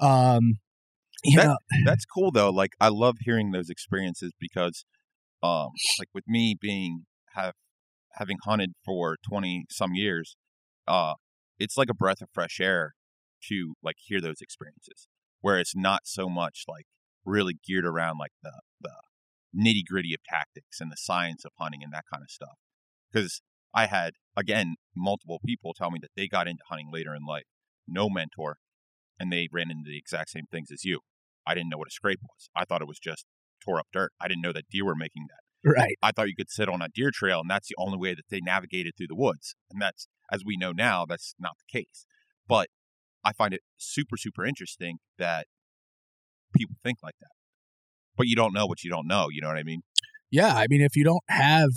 um, 0.00 0.54
you 1.24 1.36
that, 1.36 1.46
know, 1.46 1.56
that's 1.84 2.04
cool 2.04 2.30
though. 2.30 2.50
Like 2.50 2.70
I 2.80 2.88
love 2.88 3.16
hearing 3.20 3.50
those 3.50 3.68
experiences 3.68 4.32
because, 4.40 4.84
um, 5.42 5.70
like 5.98 6.08
with 6.14 6.24
me 6.28 6.56
being 6.58 7.04
have 7.34 7.54
having 8.14 8.38
hunted 8.44 8.72
for 8.84 9.16
twenty 9.26 9.64
some 9.70 9.94
years, 9.94 10.36
uh, 10.86 11.14
it's 11.58 11.76
like 11.76 11.90
a 11.90 11.94
breath 11.94 12.20
of 12.22 12.28
fresh 12.32 12.60
air 12.60 12.94
to 13.48 13.74
like 13.82 13.96
hear 13.98 14.20
those 14.20 14.40
experiences 14.40 15.08
where 15.40 15.58
it's 15.58 15.74
not 15.76 16.02
so 16.04 16.28
much 16.28 16.64
like 16.68 16.86
really 17.24 17.58
geared 17.66 17.84
around 17.84 18.18
like 18.18 18.32
the 18.42 18.60
the 18.80 18.92
nitty 19.54 19.84
gritty 19.88 20.14
of 20.14 20.20
tactics 20.28 20.80
and 20.80 20.90
the 20.90 20.96
science 20.96 21.44
of 21.44 21.52
hunting 21.58 21.82
and 21.82 21.92
that 21.92 22.04
kind 22.12 22.22
of 22.22 22.30
stuff. 22.30 22.56
Because 23.12 23.42
I 23.74 23.86
had 23.86 24.14
again 24.36 24.76
multiple 24.96 25.40
people 25.44 25.74
tell 25.74 25.90
me 25.90 25.98
that 26.02 26.10
they 26.16 26.28
got 26.28 26.48
into 26.48 26.62
hunting 26.68 26.90
later 26.92 27.14
in 27.14 27.24
life, 27.24 27.44
no 27.86 28.08
mentor, 28.08 28.56
and 29.18 29.32
they 29.32 29.48
ran 29.52 29.70
into 29.70 29.90
the 29.90 29.98
exact 29.98 30.30
same 30.30 30.46
things 30.50 30.70
as 30.72 30.84
you. 30.84 31.00
I 31.46 31.54
didn't 31.54 31.70
know 31.70 31.78
what 31.78 31.88
a 31.88 31.92
scrape 31.92 32.20
was. 32.22 32.48
I 32.56 32.64
thought 32.64 32.82
it 32.82 32.88
was 32.88 33.00
just 33.00 33.26
tore 33.64 33.78
up 33.78 33.86
dirt. 33.92 34.12
I 34.20 34.28
didn't 34.28 34.42
know 34.42 34.52
that 34.52 34.68
deer 34.70 34.84
were 34.84 34.94
making 34.94 35.26
that. 35.28 35.41
Right. 35.64 35.96
I 36.02 36.10
thought 36.10 36.28
you 36.28 36.34
could 36.36 36.50
sit 36.50 36.68
on 36.68 36.82
a 36.82 36.88
deer 36.88 37.10
trail 37.12 37.40
and 37.40 37.50
that's 37.50 37.68
the 37.68 37.76
only 37.78 37.96
way 37.96 38.14
that 38.14 38.24
they 38.30 38.40
navigated 38.40 38.94
through 38.96 39.06
the 39.08 39.14
woods. 39.14 39.54
And 39.70 39.80
that's 39.80 40.08
as 40.32 40.42
we 40.44 40.56
know 40.56 40.72
now, 40.72 41.04
that's 41.08 41.34
not 41.38 41.52
the 41.58 41.78
case. 41.78 42.06
But 42.48 42.68
I 43.24 43.32
find 43.32 43.54
it 43.54 43.60
super, 43.76 44.16
super 44.16 44.44
interesting 44.44 44.98
that 45.18 45.46
people 46.56 46.76
think 46.82 46.98
like 47.02 47.14
that. 47.20 47.30
But 48.16 48.26
you 48.26 48.34
don't 48.34 48.52
know 48.52 48.66
what 48.66 48.82
you 48.82 48.90
don't 48.90 49.06
know. 49.06 49.28
You 49.30 49.40
know 49.40 49.48
what 49.48 49.56
I 49.56 49.62
mean? 49.62 49.82
Yeah. 50.30 50.54
I 50.54 50.66
mean, 50.68 50.80
if 50.80 50.96
you 50.96 51.04
don't 51.04 51.22
have, 51.28 51.70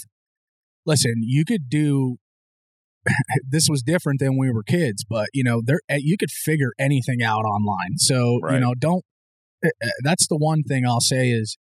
listen, 0.86 1.16
you 1.20 1.46
could 1.46 1.70
do, 1.70 2.18
this 3.48 3.68
was 3.70 3.84
different 3.84 4.20
than 4.20 4.38
we 4.38 4.52
were 4.52 4.64
kids, 4.64 5.06
but, 5.08 5.28
you 5.32 5.44
know, 5.44 5.62
there, 5.64 5.80
eh, 5.90 6.00
you 6.02 6.18
could 6.18 6.32
figure 6.32 6.72
anything 6.80 7.22
out 7.22 7.44
online. 7.44 7.98
So, 7.98 8.40
right. 8.42 8.56
you 8.56 8.60
know, 8.60 8.74
don't, 8.74 9.04
eh, 9.64 9.70
eh, 9.82 9.90
that's 10.04 10.28
the 10.28 10.38
one 10.38 10.64
thing 10.64 10.88
I'll 10.88 11.02
say 11.02 11.30
is, 11.30 11.58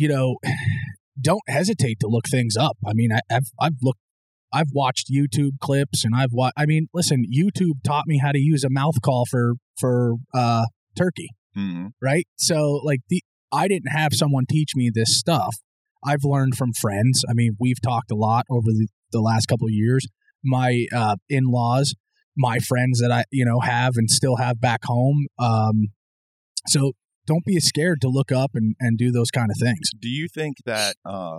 you 0.00 0.08
know, 0.08 0.36
don't 1.20 1.42
hesitate 1.48 2.00
to 2.00 2.08
look 2.08 2.24
things 2.30 2.56
up. 2.56 2.78
I 2.86 2.92
mean, 2.94 3.12
I, 3.12 3.20
have 3.30 3.44
I've 3.60 3.76
looked 3.82 4.00
I've 4.52 4.70
watched 4.72 5.12
YouTube 5.12 5.58
clips 5.60 6.04
and 6.04 6.14
I've 6.16 6.32
watched. 6.32 6.54
I 6.56 6.66
mean, 6.66 6.88
listen, 6.92 7.24
YouTube 7.32 7.84
taught 7.84 8.06
me 8.06 8.18
how 8.18 8.32
to 8.32 8.38
use 8.38 8.64
a 8.64 8.70
mouth 8.70 9.00
call 9.04 9.24
for 9.30 9.54
for 9.78 10.14
uh, 10.34 10.64
turkey, 10.96 11.28
mm-hmm. 11.56 11.88
right? 12.02 12.26
So 12.36 12.80
like 12.82 13.00
the 13.10 13.22
I 13.52 13.68
didn't 13.68 13.92
have 13.92 14.12
someone 14.14 14.46
teach 14.48 14.70
me 14.74 14.90
this 14.92 15.18
stuff. 15.18 15.56
I've 16.04 16.24
learned 16.24 16.56
from 16.56 16.72
friends. 16.72 17.22
I 17.28 17.34
mean, 17.34 17.56
we've 17.60 17.80
talked 17.82 18.10
a 18.10 18.16
lot 18.16 18.46
over 18.50 18.68
the, 18.68 18.88
the 19.12 19.20
last 19.20 19.46
couple 19.46 19.66
of 19.66 19.72
years. 19.72 20.06
my 20.42 20.86
uh, 20.96 21.16
in-laws, 21.28 21.94
my 22.36 22.58
friends 22.58 23.00
that 23.00 23.12
I 23.12 23.24
you 23.30 23.44
know 23.44 23.60
have 23.60 23.92
and 23.96 24.10
still 24.10 24.36
have 24.36 24.60
back 24.60 24.80
home. 24.84 25.26
Um, 25.38 25.88
so 26.66 26.92
don't 27.30 27.44
be 27.44 27.60
scared 27.60 28.00
to 28.00 28.08
look 28.08 28.32
up 28.32 28.50
and, 28.54 28.74
and 28.80 28.98
do 28.98 29.12
those 29.12 29.30
kind 29.30 29.50
of 29.50 29.56
things. 29.60 29.90
Do 29.96 30.08
you 30.08 30.26
think 30.26 30.56
that, 30.66 30.96
uh, 31.04 31.38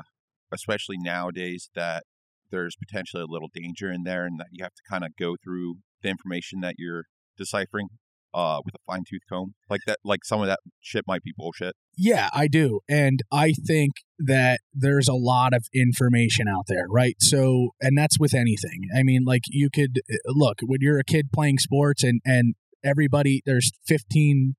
especially 0.54 0.96
nowadays, 0.98 1.70
that 1.76 2.04
there's 2.50 2.78
potentially 2.78 3.22
a 3.22 3.26
little 3.30 3.50
danger 3.54 3.92
in 3.92 4.04
there, 4.04 4.26
and 4.26 4.40
that 4.40 4.48
you 4.52 4.64
have 4.64 4.74
to 4.74 4.82
kind 4.90 5.04
of 5.04 5.12
go 5.20 5.36
through 5.44 5.76
the 6.02 6.10
information 6.10 6.62
that 6.62 6.76
you're 6.78 7.06
deciphering 7.38 7.90
uh, 8.34 8.62
with 8.64 8.74
a 8.74 8.78
fine 8.88 9.04
tooth 9.10 9.24
comb? 9.30 9.56
Like 9.70 9.82
that, 9.86 9.98
like 10.06 10.24
some 10.24 10.40
of 10.40 10.48
that 10.48 10.60
shit 10.80 11.04
might 11.08 11.24
be 11.24 11.34
bullshit. 11.36 11.76
Yeah, 11.98 12.30
I 12.34 12.48
do. 12.48 12.80
And 12.88 13.20
I 13.30 13.52
think 13.52 13.92
that 14.18 14.62
there's 14.74 15.10
a 15.10 15.14
lot 15.14 15.54
of 15.54 15.66
information 15.74 16.48
out 16.48 16.66
there, 16.68 16.86
right? 16.90 17.16
So, 17.20 17.72
and 17.82 17.98
that's 17.98 18.18
with 18.18 18.34
anything. 18.34 18.84
I 18.96 19.04
mean, 19.04 19.24
like 19.26 19.42
you 19.50 19.70
could 19.70 20.00
uh, 20.10 20.16
look 20.28 20.60
when 20.64 20.80
you're 20.80 21.00
a 21.00 21.04
kid 21.04 21.32
playing 21.34 21.58
sports 21.58 22.02
and, 22.02 22.22
and 22.24 22.56
everybody, 22.82 23.42
there's 23.46 23.72
15 23.88 24.56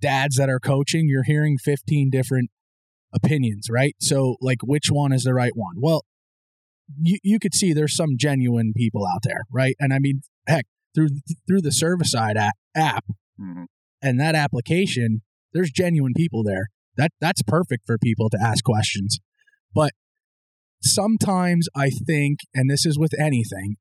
dads 0.00 0.36
that 0.36 0.48
are 0.48 0.60
coaching, 0.60 1.08
you're 1.08 1.24
hearing 1.24 1.58
15 1.58 2.10
different 2.10 2.50
opinions, 3.12 3.68
right? 3.70 3.94
So, 4.00 4.36
like, 4.40 4.58
which 4.62 4.86
one 4.90 5.12
is 5.12 5.24
the 5.24 5.34
right 5.34 5.52
one? 5.54 5.76
Well, 5.78 6.04
you, 7.00 7.18
you 7.22 7.38
could 7.38 7.54
see 7.54 7.72
there's 7.72 7.96
some 7.96 8.16
genuine 8.16 8.72
people 8.74 9.06
out 9.06 9.20
there, 9.22 9.42
right? 9.52 9.74
And 9.78 9.92
I 9.92 9.98
mean, 9.98 10.22
heck, 10.46 10.64
through 10.94 11.08
through 11.46 11.60
the 11.62 11.70
Cervicide 11.70 12.36
app 12.74 13.04
Mm-hmm. 13.40 13.64
and 14.02 14.20
that 14.20 14.34
application, 14.34 15.22
there's 15.54 15.70
genuine 15.70 16.12
people 16.14 16.42
there. 16.44 16.66
That 16.98 17.12
that's 17.22 17.40
perfect 17.42 17.84
for 17.86 17.96
people 17.96 18.28
to 18.28 18.38
ask 18.38 18.62
questions. 18.62 19.18
But 19.74 19.92
sometimes 20.82 21.68
I 21.74 21.88
think, 21.88 22.40
and 22.54 22.68
this 22.70 22.84
is 22.84 22.98
with 22.98 23.12
anything, 23.18 23.76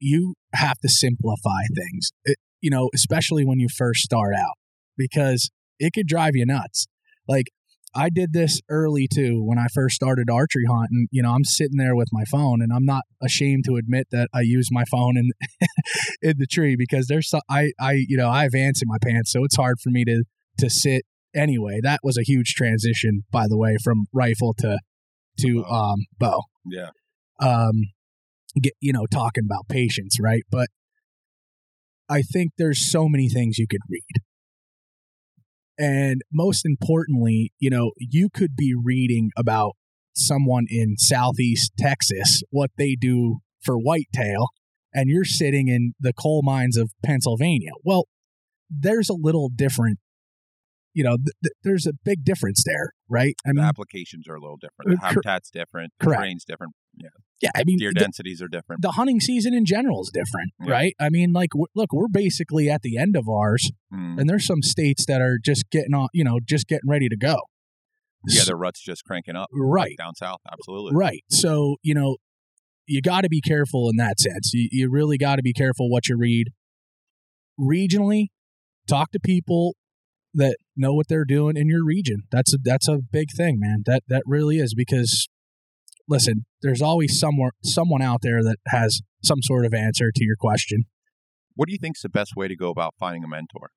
you 0.00 0.34
have 0.52 0.78
to 0.80 0.88
simplify 0.90 1.62
things. 1.74 2.10
It, 2.24 2.36
you 2.60 2.68
know, 2.70 2.90
especially 2.94 3.44
when 3.46 3.58
you 3.58 3.68
first 3.74 4.00
start 4.00 4.34
out, 4.34 4.56
because 4.98 5.50
it 5.78 5.92
could 5.94 6.06
drive 6.06 6.32
you 6.34 6.44
nuts. 6.44 6.86
Like 7.26 7.46
I 7.94 8.10
did 8.10 8.32
this 8.32 8.60
early 8.68 9.08
too 9.12 9.42
when 9.42 9.58
I 9.58 9.66
first 9.72 9.94
started 9.96 10.28
archery 10.30 10.64
hunting. 10.68 11.08
You 11.10 11.22
know, 11.22 11.32
I'm 11.32 11.44
sitting 11.44 11.78
there 11.78 11.96
with 11.96 12.08
my 12.12 12.24
phone, 12.30 12.60
and 12.60 12.72
I'm 12.72 12.84
not 12.84 13.04
ashamed 13.22 13.64
to 13.66 13.76
admit 13.76 14.08
that 14.10 14.28
I 14.34 14.40
use 14.42 14.68
my 14.70 14.84
phone 14.90 15.16
in 15.16 15.30
in 16.22 16.34
the 16.38 16.46
tree 16.46 16.76
because 16.76 17.06
there's 17.06 17.30
so, 17.30 17.40
I 17.48 17.70
I 17.80 18.04
you 18.06 18.16
know 18.16 18.28
I 18.28 18.42
have 18.42 18.54
ants 18.54 18.82
in 18.82 18.88
my 18.88 18.98
pants, 19.02 19.32
so 19.32 19.44
it's 19.44 19.56
hard 19.56 19.76
for 19.82 19.90
me 19.90 20.04
to 20.04 20.24
to 20.58 20.70
sit. 20.70 21.02
Anyway, 21.34 21.80
that 21.82 22.00
was 22.02 22.16
a 22.16 22.22
huge 22.22 22.54
transition, 22.54 23.24
by 23.30 23.46
the 23.48 23.56
way, 23.56 23.76
from 23.82 24.06
rifle 24.12 24.54
to 24.58 24.78
to 25.40 25.62
Bow. 25.62 25.70
um, 25.70 26.06
bow. 26.18 26.42
Yeah. 26.66 26.90
Um, 27.40 27.92
get 28.60 28.74
you 28.80 28.92
know 28.92 29.06
talking 29.06 29.44
about 29.44 29.68
patience, 29.68 30.18
right? 30.20 30.42
But 30.50 30.68
I 32.08 32.22
think 32.22 32.52
there's 32.58 32.90
so 32.90 33.08
many 33.08 33.28
things 33.28 33.58
you 33.58 33.66
could 33.68 33.82
read. 33.88 34.22
And 35.78 36.22
most 36.32 36.66
importantly, 36.66 37.52
you 37.58 37.70
know, 37.70 37.92
you 37.96 38.28
could 38.28 38.56
be 38.56 38.74
reading 38.74 39.30
about 39.36 39.72
someone 40.14 40.64
in 40.68 40.96
southeast 40.96 41.72
Texas, 41.78 42.42
what 42.50 42.70
they 42.76 42.96
do 43.00 43.38
for 43.62 43.76
whitetail, 43.78 44.48
and 44.92 45.08
you're 45.08 45.24
sitting 45.24 45.68
in 45.68 45.92
the 46.00 46.12
coal 46.12 46.42
mines 46.42 46.76
of 46.76 46.90
Pennsylvania. 47.04 47.70
Well, 47.84 48.06
there's 48.68 49.08
a 49.08 49.14
little 49.14 49.48
different, 49.54 49.98
you 50.98 51.04
know, 51.04 51.16
th- 51.16 51.36
th- 51.44 51.52
there's 51.62 51.86
a 51.86 51.92
big 52.04 52.24
difference 52.24 52.62
there, 52.66 52.86
right? 53.08 53.34
I 53.46 53.50
The 53.50 53.54
mean, 53.54 53.64
applications 53.64 54.26
are 54.28 54.34
a 54.34 54.40
little 54.40 54.56
different. 54.56 54.86
The 54.90 54.96
Uh, 55.06 55.08
habitat's 55.08 55.50
different. 55.50 55.92
The 56.00 56.06
correct. 56.06 56.20
terrain's 56.22 56.44
different. 56.44 56.72
Yeah. 56.96 57.08
yeah, 57.40 57.50
I 57.54 57.62
mean, 57.64 57.78
Deer 57.78 57.92
the- 57.94 58.00
densities 58.00 58.42
are 58.42 58.48
different. 58.48 58.82
the 58.82 58.92
hunting 58.92 59.20
season 59.20 59.54
in 59.54 59.64
general 59.64 60.00
is 60.02 60.10
different, 60.12 60.50
Yeah. 60.66 60.72
right? 60.72 60.94
I 61.00 61.08
mean, 61.10 61.32
like, 61.32 61.50
w- 61.50 61.68
look, 61.76 61.92
we're 61.92 62.08
basically 62.08 62.68
at 62.68 62.82
the 62.82 62.96
end 62.98 63.14
of 63.16 63.28
ours, 63.28 63.70
Mm. 63.94 64.18
and 64.20 64.28
there's 64.28 64.44
some 64.44 64.62
states 64.62 65.06
that 65.06 65.20
are 65.22 65.38
just 65.42 65.70
getting 65.70 65.94
on, 65.94 66.08
you 66.12 66.24
know, 66.24 66.40
just 66.44 66.66
getting 66.66 66.88
ready 66.90 67.08
to 67.08 67.16
go. 67.16 67.36
Yeah, 68.26 68.42
the 68.44 68.56
rut's 68.56 68.80
just 68.82 69.04
cranking 69.04 69.36
up. 69.36 69.48
right, 69.52 69.96
Down 69.96 70.16
south, 70.16 70.40
absolutely. 70.52 70.90
right. 70.96 71.22
So, 71.30 71.76
you 71.84 71.94
know, 71.94 72.16
you 72.86 73.00
got 73.00 73.20
to 73.20 73.28
be 73.28 73.40
careful 73.40 73.88
in 73.88 73.96
that 73.98 74.18
sense. 74.18 74.50
You, 74.52 74.68
you 74.72 74.90
really 74.90 75.18
got 75.18 75.36
to 75.36 75.42
be 75.42 75.52
careful 75.52 75.88
what 75.88 76.08
you 76.08 76.16
read. 76.16 76.48
Regionally, 77.60 78.26
talk 78.88 79.10
to 79.12 79.20
people 79.20 79.74
that 80.34 80.56
know 80.78 80.94
what 80.94 81.08
they're 81.08 81.24
doing 81.24 81.56
in 81.56 81.68
your 81.68 81.84
region. 81.84 82.22
That's 82.30 82.54
a, 82.54 82.58
that's 82.62 82.88
a 82.88 82.98
big 82.98 83.28
thing, 83.36 83.58
man. 83.58 83.82
That 83.86 84.02
that 84.08 84.22
really 84.26 84.56
is 84.56 84.74
because 84.74 85.28
listen, 86.08 86.46
there's 86.62 86.82
always 86.82 87.18
somewhere 87.18 87.52
someone 87.62 88.02
out 88.02 88.20
there 88.22 88.42
that 88.42 88.56
has 88.68 89.02
some 89.22 89.42
sort 89.42 89.66
of 89.66 89.74
answer 89.74 90.10
to 90.14 90.24
your 90.24 90.36
question. 90.36 90.84
What 91.54 91.66
do 91.66 91.72
you 91.72 91.78
think's 91.80 92.02
the 92.02 92.08
best 92.08 92.32
way 92.36 92.48
to 92.48 92.56
go 92.56 92.70
about 92.70 92.94
finding 92.98 93.24
a 93.24 93.28
mentor? 93.28 93.70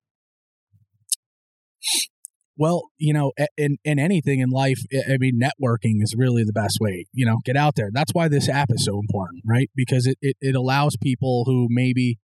Well, 2.56 2.90
you 2.98 3.12
know, 3.12 3.32
in 3.56 3.78
in 3.84 3.98
anything 3.98 4.40
in 4.40 4.50
life, 4.50 4.78
I 4.92 5.14
I 5.14 5.16
mean, 5.18 5.40
networking 5.40 6.02
is 6.02 6.14
really 6.16 6.44
the 6.44 6.52
best 6.52 6.78
way. 6.80 7.06
You 7.12 7.26
know, 7.26 7.38
get 7.44 7.56
out 7.56 7.74
there. 7.76 7.90
That's 7.92 8.12
why 8.12 8.28
this 8.28 8.48
app 8.48 8.68
is 8.70 8.84
so 8.84 8.98
important, 8.98 9.42
right? 9.46 9.70
Because 9.74 10.06
it 10.06 10.18
it, 10.20 10.36
it 10.40 10.54
allows 10.54 10.96
people 10.96 11.44
who 11.46 11.66
maybe 11.70 12.18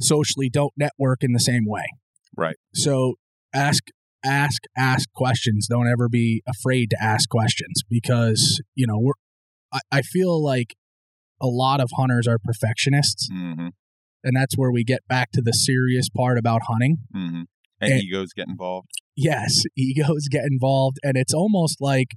socially 0.00 0.48
don't 0.48 0.72
network 0.76 1.22
in 1.22 1.32
the 1.32 1.38
same 1.38 1.64
way. 1.66 1.84
Right. 2.36 2.56
So 2.74 3.14
ask 3.54 3.84
ask 4.24 4.62
ask 4.76 5.08
questions. 5.14 5.66
Don't 5.68 5.86
ever 5.88 6.08
be 6.08 6.42
afraid 6.48 6.90
to 6.90 6.96
ask 7.02 7.28
questions 7.28 7.82
because 7.88 8.60
you 8.74 8.86
know 8.86 8.98
we're. 9.00 9.12
I, 9.72 9.80
I 9.90 10.00
feel 10.02 10.42
like 10.42 10.74
a 11.42 11.46
lot 11.46 11.80
of 11.80 11.90
hunters 11.96 12.26
are 12.28 12.38
perfectionists, 12.42 13.28
Mm-hmm. 13.32 13.68
and 14.24 14.36
that's 14.36 14.54
where 14.56 14.70
we 14.72 14.84
get 14.84 15.00
back 15.08 15.30
to 15.32 15.42
the 15.44 15.52
serious 15.52 16.08
part 16.08 16.38
about 16.38 16.62
hunting. 16.68 16.98
Mm-hmm. 17.14 17.42
And, 17.80 17.92
And- 17.92 18.02
egos 18.02 18.28
get 18.34 18.46
involved. 18.48 18.88
yes, 19.16 19.62
egos 19.76 20.28
get 20.30 20.44
involved, 20.50 20.98
and 21.02 21.16
it's 21.16 21.34
almost 21.34 21.78
like, 21.80 22.08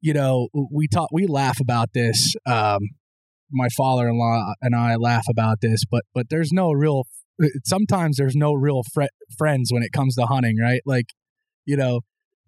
you 0.00 0.12
know, 0.12 0.48
we 0.70 0.86
talk, 0.88 1.08
we 1.12 1.26
laugh 1.26 1.58
about 1.60 1.88
this. 1.94 2.34
Um, 2.46 2.78
my 3.50 3.68
father-in-law 3.76 4.54
and 4.60 4.74
I 4.74 4.96
laugh 4.96 5.24
about 5.30 5.58
this, 5.62 5.84
but 5.90 6.02
but 6.14 6.26
there's 6.30 6.50
no 6.52 6.70
real. 6.72 7.04
Sometimes 7.64 8.16
there's 8.16 8.36
no 8.36 8.52
real 8.52 8.82
fre- 8.92 9.04
friends 9.36 9.70
when 9.72 9.82
it 9.82 9.92
comes 9.92 10.14
to 10.16 10.26
hunting, 10.26 10.56
right? 10.60 10.80
Like, 10.86 11.06
you 11.64 11.76
know, 11.76 12.00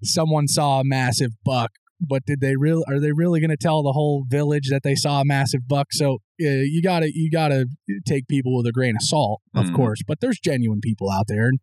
someone 0.03 0.49
saw 0.49 0.81
a 0.81 0.85
massive 0.85 1.33
buck, 1.45 1.73
but 2.01 2.25
did 2.27 2.41
they 2.41 2.57
really? 2.57 2.85
Are 2.89 3.01
they 3.01 3.13
really 3.13 3.41
going 3.41 3.51
to 3.51 3.57
tell 3.57 3.83
the 3.83 3.93
whole 3.93 4.25
village 4.29 4.69
that 4.71 4.83
they 4.85 4.95
saw 4.95 5.21
a 5.21 5.25
massive 5.25 5.67
buck? 5.69 5.89
So 5.91 6.15
uh, 6.41 6.63
you 6.65 6.81
gotta 6.83 7.11
you 7.13 7.31
gotta 7.31 7.67
take 8.07 8.29
people 8.29 8.57
with 8.57 8.67
a 8.67 8.73
grain 8.73 8.95
of 8.95 9.03
salt, 9.03 9.41
of 9.55 9.67
Mhm. 9.67 9.75
course. 9.75 9.99
But 10.07 10.21
there's 10.21 10.39
genuine 10.39 10.81
people 10.81 11.11
out 11.11 11.27
there, 11.27 11.47
and 11.49 11.59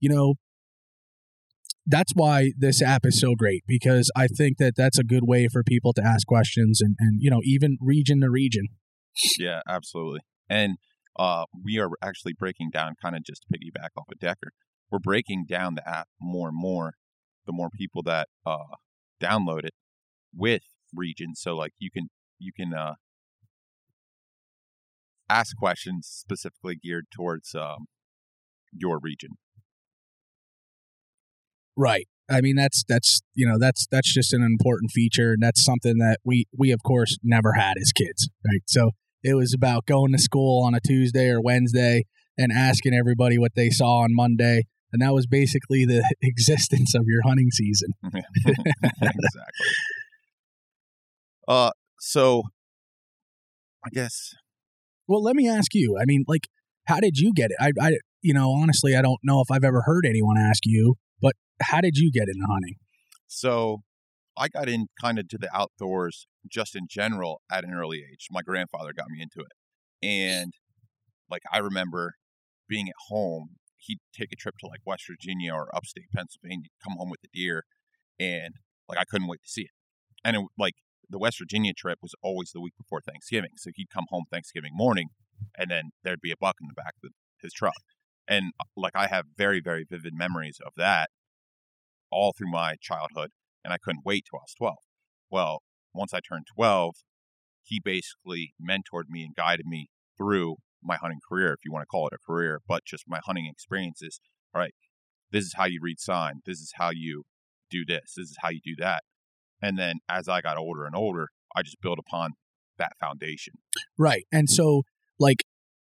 you 0.00 0.08
know 0.08 0.34
that's 1.86 2.12
why 2.14 2.52
this 2.58 2.82
app 2.82 3.02
is 3.04 3.20
so 3.20 3.34
great 3.36 3.62
because 3.66 4.10
I 4.16 4.26
think 4.26 4.58
that 4.58 4.74
that's 4.76 4.98
a 4.98 5.04
good 5.04 5.22
way 5.24 5.46
for 5.46 5.62
people 5.62 5.92
to 5.92 6.02
ask 6.04 6.26
questions 6.26 6.80
and, 6.80 6.96
and 6.98 7.18
you 7.20 7.30
know 7.30 7.40
even 7.44 7.76
region 7.80 8.20
to 8.22 8.30
region. 8.30 8.68
Yeah, 9.38 9.60
absolutely. 9.68 10.20
And 10.48 10.76
uh, 11.18 11.44
we 11.64 11.78
are 11.78 11.90
actually 12.02 12.34
breaking 12.34 12.70
down, 12.70 12.94
kind 13.00 13.16
of 13.16 13.24
just 13.24 13.42
to 13.42 13.58
piggyback 13.58 13.90
off 13.96 14.06
of 14.10 14.18
Decker, 14.18 14.52
we're 14.90 14.98
breaking 14.98 15.46
down 15.48 15.74
the 15.74 15.88
app 15.88 16.08
more 16.20 16.48
and 16.48 16.56
more. 16.58 16.94
The 17.46 17.52
more 17.52 17.70
people 17.70 18.02
that 18.04 18.28
uh, 18.44 18.76
download 19.22 19.64
it 19.64 19.74
with 20.34 20.62
regions, 20.92 21.40
so 21.40 21.54
like 21.56 21.72
you 21.78 21.90
can 21.92 22.08
you 22.38 22.52
can 22.52 22.74
uh, 22.74 22.94
ask 25.28 25.56
questions 25.56 26.08
specifically 26.10 26.76
geared 26.76 27.06
towards 27.14 27.54
um, 27.54 27.86
your 28.72 28.98
region. 29.00 29.30
Right. 31.76 32.08
I 32.28 32.40
mean 32.40 32.56
that's 32.56 32.82
that's 32.88 33.22
you 33.34 33.46
know 33.46 33.58
that's 33.58 33.86
that's 33.90 34.12
just 34.12 34.32
an 34.32 34.42
important 34.42 34.90
feature 34.90 35.34
and 35.34 35.42
that's 35.42 35.64
something 35.64 35.98
that 35.98 36.18
we 36.24 36.46
we 36.56 36.72
of 36.72 36.82
course 36.82 37.16
never 37.22 37.52
had 37.52 37.74
as 37.80 37.92
kids, 37.92 38.28
right? 38.44 38.62
So 38.66 38.90
it 39.22 39.34
was 39.34 39.54
about 39.54 39.86
going 39.86 40.12
to 40.12 40.18
school 40.18 40.64
on 40.64 40.74
a 40.74 40.80
Tuesday 40.80 41.28
or 41.28 41.40
Wednesday 41.40 42.04
and 42.38 42.52
asking 42.52 42.94
everybody 42.94 43.38
what 43.38 43.54
they 43.54 43.70
saw 43.70 43.98
on 43.98 44.14
Monday 44.14 44.62
and 44.92 45.02
that 45.02 45.12
was 45.12 45.26
basically 45.26 45.84
the 45.84 46.02
existence 46.22 46.94
of 46.94 47.02
your 47.06 47.20
hunting 47.22 47.50
season. 47.50 47.90
exactly. 48.04 49.66
Uh, 51.46 51.70
so 52.00 52.42
I 53.84 53.90
guess 53.92 54.34
Well, 55.06 55.22
let 55.22 55.36
me 55.36 55.48
ask 55.48 55.74
you. 55.74 55.96
I 56.00 56.04
mean, 56.06 56.24
like, 56.26 56.48
how 56.86 56.98
did 56.98 57.18
you 57.18 57.32
get 57.34 57.50
it? 57.50 57.56
I, 57.60 57.72
I, 57.80 57.92
you 58.22 58.34
know, 58.34 58.50
honestly, 58.50 58.96
I 58.96 59.02
don't 59.02 59.20
know 59.22 59.40
if 59.40 59.50
I've 59.50 59.64
ever 59.64 59.82
heard 59.82 60.04
anyone 60.06 60.36
ask 60.38 60.60
you, 60.64 60.94
but 61.20 61.34
how 61.60 61.80
did 61.80 61.96
you 61.96 62.10
get 62.10 62.28
into 62.28 62.46
hunting? 62.48 62.76
So 63.26 63.82
I 64.36 64.48
got 64.48 64.68
in 64.68 64.86
kind 65.00 65.18
of 65.18 65.28
to 65.28 65.38
the 65.38 65.54
outdoors 65.54 66.26
just 66.50 66.76
in 66.76 66.86
general 66.88 67.40
at 67.50 67.64
an 67.64 67.72
early 67.72 67.98
age. 67.98 68.28
My 68.30 68.42
grandfather 68.42 68.92
got 68.92 69.08
me 69.08 69.22
into 69.22 69.40
it. 69.40 69.52
And 70.06 70.52
like 71.30 71.42
I 71.52 71.58
remember 71.58 72.14
being 72.68 72.88
at 72.88 72.94
home, 73.08 73.56
he'd 73.76 73.98
take 74.14 74.32
a 74.32 74.36
trip 74.36 74.56
to 74.60 74.66
like 74.66 74.80
West 74.84 75.04
Virginia 75.08 75.52
or 75.52 75.74
upstate 75.74 76.10
Pennsylvania, 76.14 76.68
come 76.82 76.96
home 76.98 77.10
with 77.10 77.20
the 77.20 77.28
deer, 77.32 77.64
and 78.18 78.54
like 78.88 78.98
I 78.98 79.04
couldn't 79.04 79.28
wait 79.28 79.42
to 79.42 79.50
see 79.50 79.62
it. 79.62 79.70
And 80.24 80.36
it 80.36 80.42
like 80.58 80.74
the 81.08 81.18
West 81.18 81.38
Virginia 81.38 81.72
trip 81.72 81.98
was 82.02 82.14
always 82.22 82.50
the 82.52 82.60
week 82.60 82.74
before 82.76 83.00
Thanksgiving. 83.00 83.50
So 83.56 83.70
he'd 83.74 83.90
come 83.92 84.06
home 84.10 84.24
Thanksgiving 84.30 84.72
morning, 84.74 85.08
and 85.56 85.70
then 85.70 85.90
there'd 86.02 86.20
be 86.20 86.32
a 86.32 86.36
buck 86.38 86.56
in 86.60 86.68
the 86.68 86.74
back 86.74 86.94
of 87.04 87.10
his 87.40 87.52
truck. 87.52 87.74
And 88.28 88.52
like 88.76 88.96
I 88.96 89.06
have 89.06 89.26
very 89.36 89.60
very 89.60 89.84
vivid 89.88 90.14
memories 90.14 90.58
of 90.64 90.72
that 90.76 91.10
all 92.10 92.32
through 92.36 92.50
my 92.50 92.76
childhood, 92.80 93.30
and 93.64 93.72
I 93.72 93.78
couldn't 93.78 94.04
wait 94.04 94.24
till 94.28 94.38
I 94.38 94.44
was 94.44 94.54
twelve. 94.56 94.78
Well, 95.30 95.62
once 95.96 96.12
I 96.14 96.20
turned 96.20 96.46
twelve, 96.54 96.96
he 97.62 97.80
basically 97.80 98.54
mentored 98.60 99.08
me 99.08 99.22
and 99.24 99.34
guided 99.34 99.66
me 99.66 99.88
through 100.16 100.56
my 100.82 100.96
hunting 100.96 101.20
career, 101.28 101.52
if 101.52 101.60
you 101.64 101.72
want 101.72 101.82
to 101.82 101.86
call 101.86 102.06
it 102.06 102.14
a 102.14 102.18
career, 102.24 102.60
but 102.66 102.84
just 102.84 103.04
my 103.08 103.20
hunting 103.24 103.46
experiences. 103.50 104.20
All 104.54 104.60
right, 104.60 104.74
this 105.32 105.44
is 105.44 105.54
how 105.56 105.64
you 105.64 105.80
read 105.82 105.98
sign. 105.98 106.40
This 106.44 106.58
is 106.58 106.72
how 106.76 106.90
you 106.90 107.24
do 107.70 107.84
this. 107.84 108.14
This 108.16 108.30
is 108.30 108.36
how 108.40 108.50
you 108.50 108.60
do 108.64 108.76
that. 108.78 109.02
And 109.60 109.78
then 109.78 109.96
as 110.08 110.28
I 110.28 110.40
got 110.40 110.58
older 110.58 110.84
and 110.84 110.94
older, 110.94 111.28
I 111.54 111.62
just 111.62 111.80
built 111.80 111.98
upon 111.98 112.32
that 112.78 112.92
foundation. 113.00 113.54
Right. 113.98 114.24
And 114.30 114.48
so 114.48 114.82
like 115.18 115.38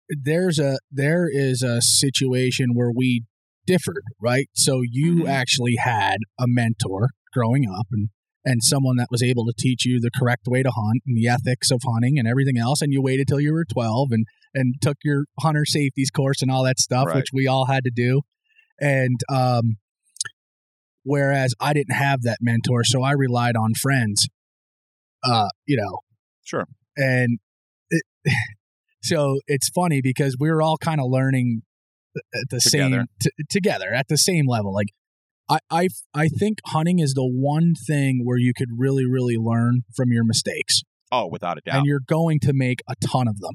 there's 0.08 0.58
a 0.58 0.78
there 0.90 1.28
is 1.30 1.62
a 1.62 1.80
situation 1.80 2.70
where 2.74 2.90
we 2.94 3.24
differed, 3.66 4.02
right? 4.20 4.48
So 4.54 4.82
you 4.82 5.22
Mhm. 5.22 5.28
actually 5.30 5.76
had 5.76 6.16
a 6.38 6.46
mentor 6.46 7.10
growing 7.32 7.68
up 7.70 7.86
and 7.92 8.08
and 8.44 8.62
someone 8.62 8.96
that 8.96 9.08
was 9.10 9.22
able 9.22 9.44
to 9.44 9.52
teach 9.58 9.84
you 9.84 10.00
the 10.00 10.10
correct 10.14 10.44
way 10.46 10.62
to 10.62 10.70
hunt 10.70 11.02
and 11.06 11.16
the 11.16 11.28
ethics 11.28 11.70
of 11.70 11.80
hunting 11.86 12.18
and 12.18 12.26
everything 12.26 12.56
else 12.58 12.80
and 12.80 12.92
you 12.92 13.02
waited 13.02 13.28
till 13.28 13.40
you 13.40 13.52
were 13.52 13.64
12 13.64 14.08
and 14.12 14.24
and 14.54 14.74
took 14.80 14.96
your 15.04 15.24
hunter 15.40 15.64
safeties 15.64 16.10
course 16.10 16.40
and 16.42 16.50
all 16.50 16.64
that 16.64 16.78
stuff 16.80 17.06
Right. 17.08 17.16
which 17.16 17.28
we 17.32 17.46
all 17.46 17.66
had 17.66 17.84
to 17.84 17.90
do 17.94 18.22
and 18.80 19.20
um 19.30 19.76
whereas 21.04 21.54
I 21.60 21.72
didn't 21.72 21.94
have 21.94 22.22
that 22.22 22.38
mentor 22.40 22.84
so 22.84 23.02
I 23.02 23.12
relied 23.12 23.56
on 23.56 23.74
friends 23.74 24.28
uh 25.24 25.48
you 25.66 25.76
know 25.76 25.98
Sure. 26.44 26.66
and 26.96 27.38
it, 27.90 28.02
so 29.02 29.38
it's 29.46 29.68
funny 29.68 30.00
because 30.02 30.36
we 30.38 30.50
were 30.50 30.62
all 30.62 30.76
kind 30.78 31.00
of 31.00 31.06
learning 31.08 31.62
at 32.34 32.48
the 32.50 32.58
Together. 32.60 32.90
same 32.96 33.06
t- 33.22 33.44
together 33.48 33.92
at 33.94 34.06
the 34.08 34.18
same 34.18 34.46
level 34.48 34.74
like 34.74 34.88
I, 35.50 35.58
I 35.70 35.88
I 36.14 36.28
think 36.28 36.58
hunting 36.66 36.98
is 37.00 37.12
the 37.14 37.26
one 37.26 37.74
thing 37.74 38.22
where 38.24 38.38
you 38.38 38.52
could 38.56 38.68
really 38.78 39.04
really 39.04 39.36
learn 39.36 39.80
from 39.96 40.12
your 40.12 40.24
mistakes 40.24 40.82
Oh, 41.12 41.26
without 41.26 41.58
a 41.58 41.60
doubt. 41.60 41.78
and 41.78 41.86
you're 41.86 42.00
going 42.06 42.38
to 42.40 42.52
make 42.54 42.80
a 42.88 42.94
ton 43.04 43.26
of 43.26 43.40
them 43.40 43.54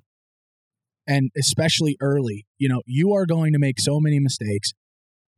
and 1.08 1.30
especially 1.38 1.96
early 2.02 2.46
you 2.58 2.68
know 2.68 2.82
you 2.86 3.14
are 3.14 3.26
going 3.26 3.54
to 3.54 3.60
make 3.60 3.80
so 3.80 4.00
many 4.02 4.20
mistakes 4.20 4.72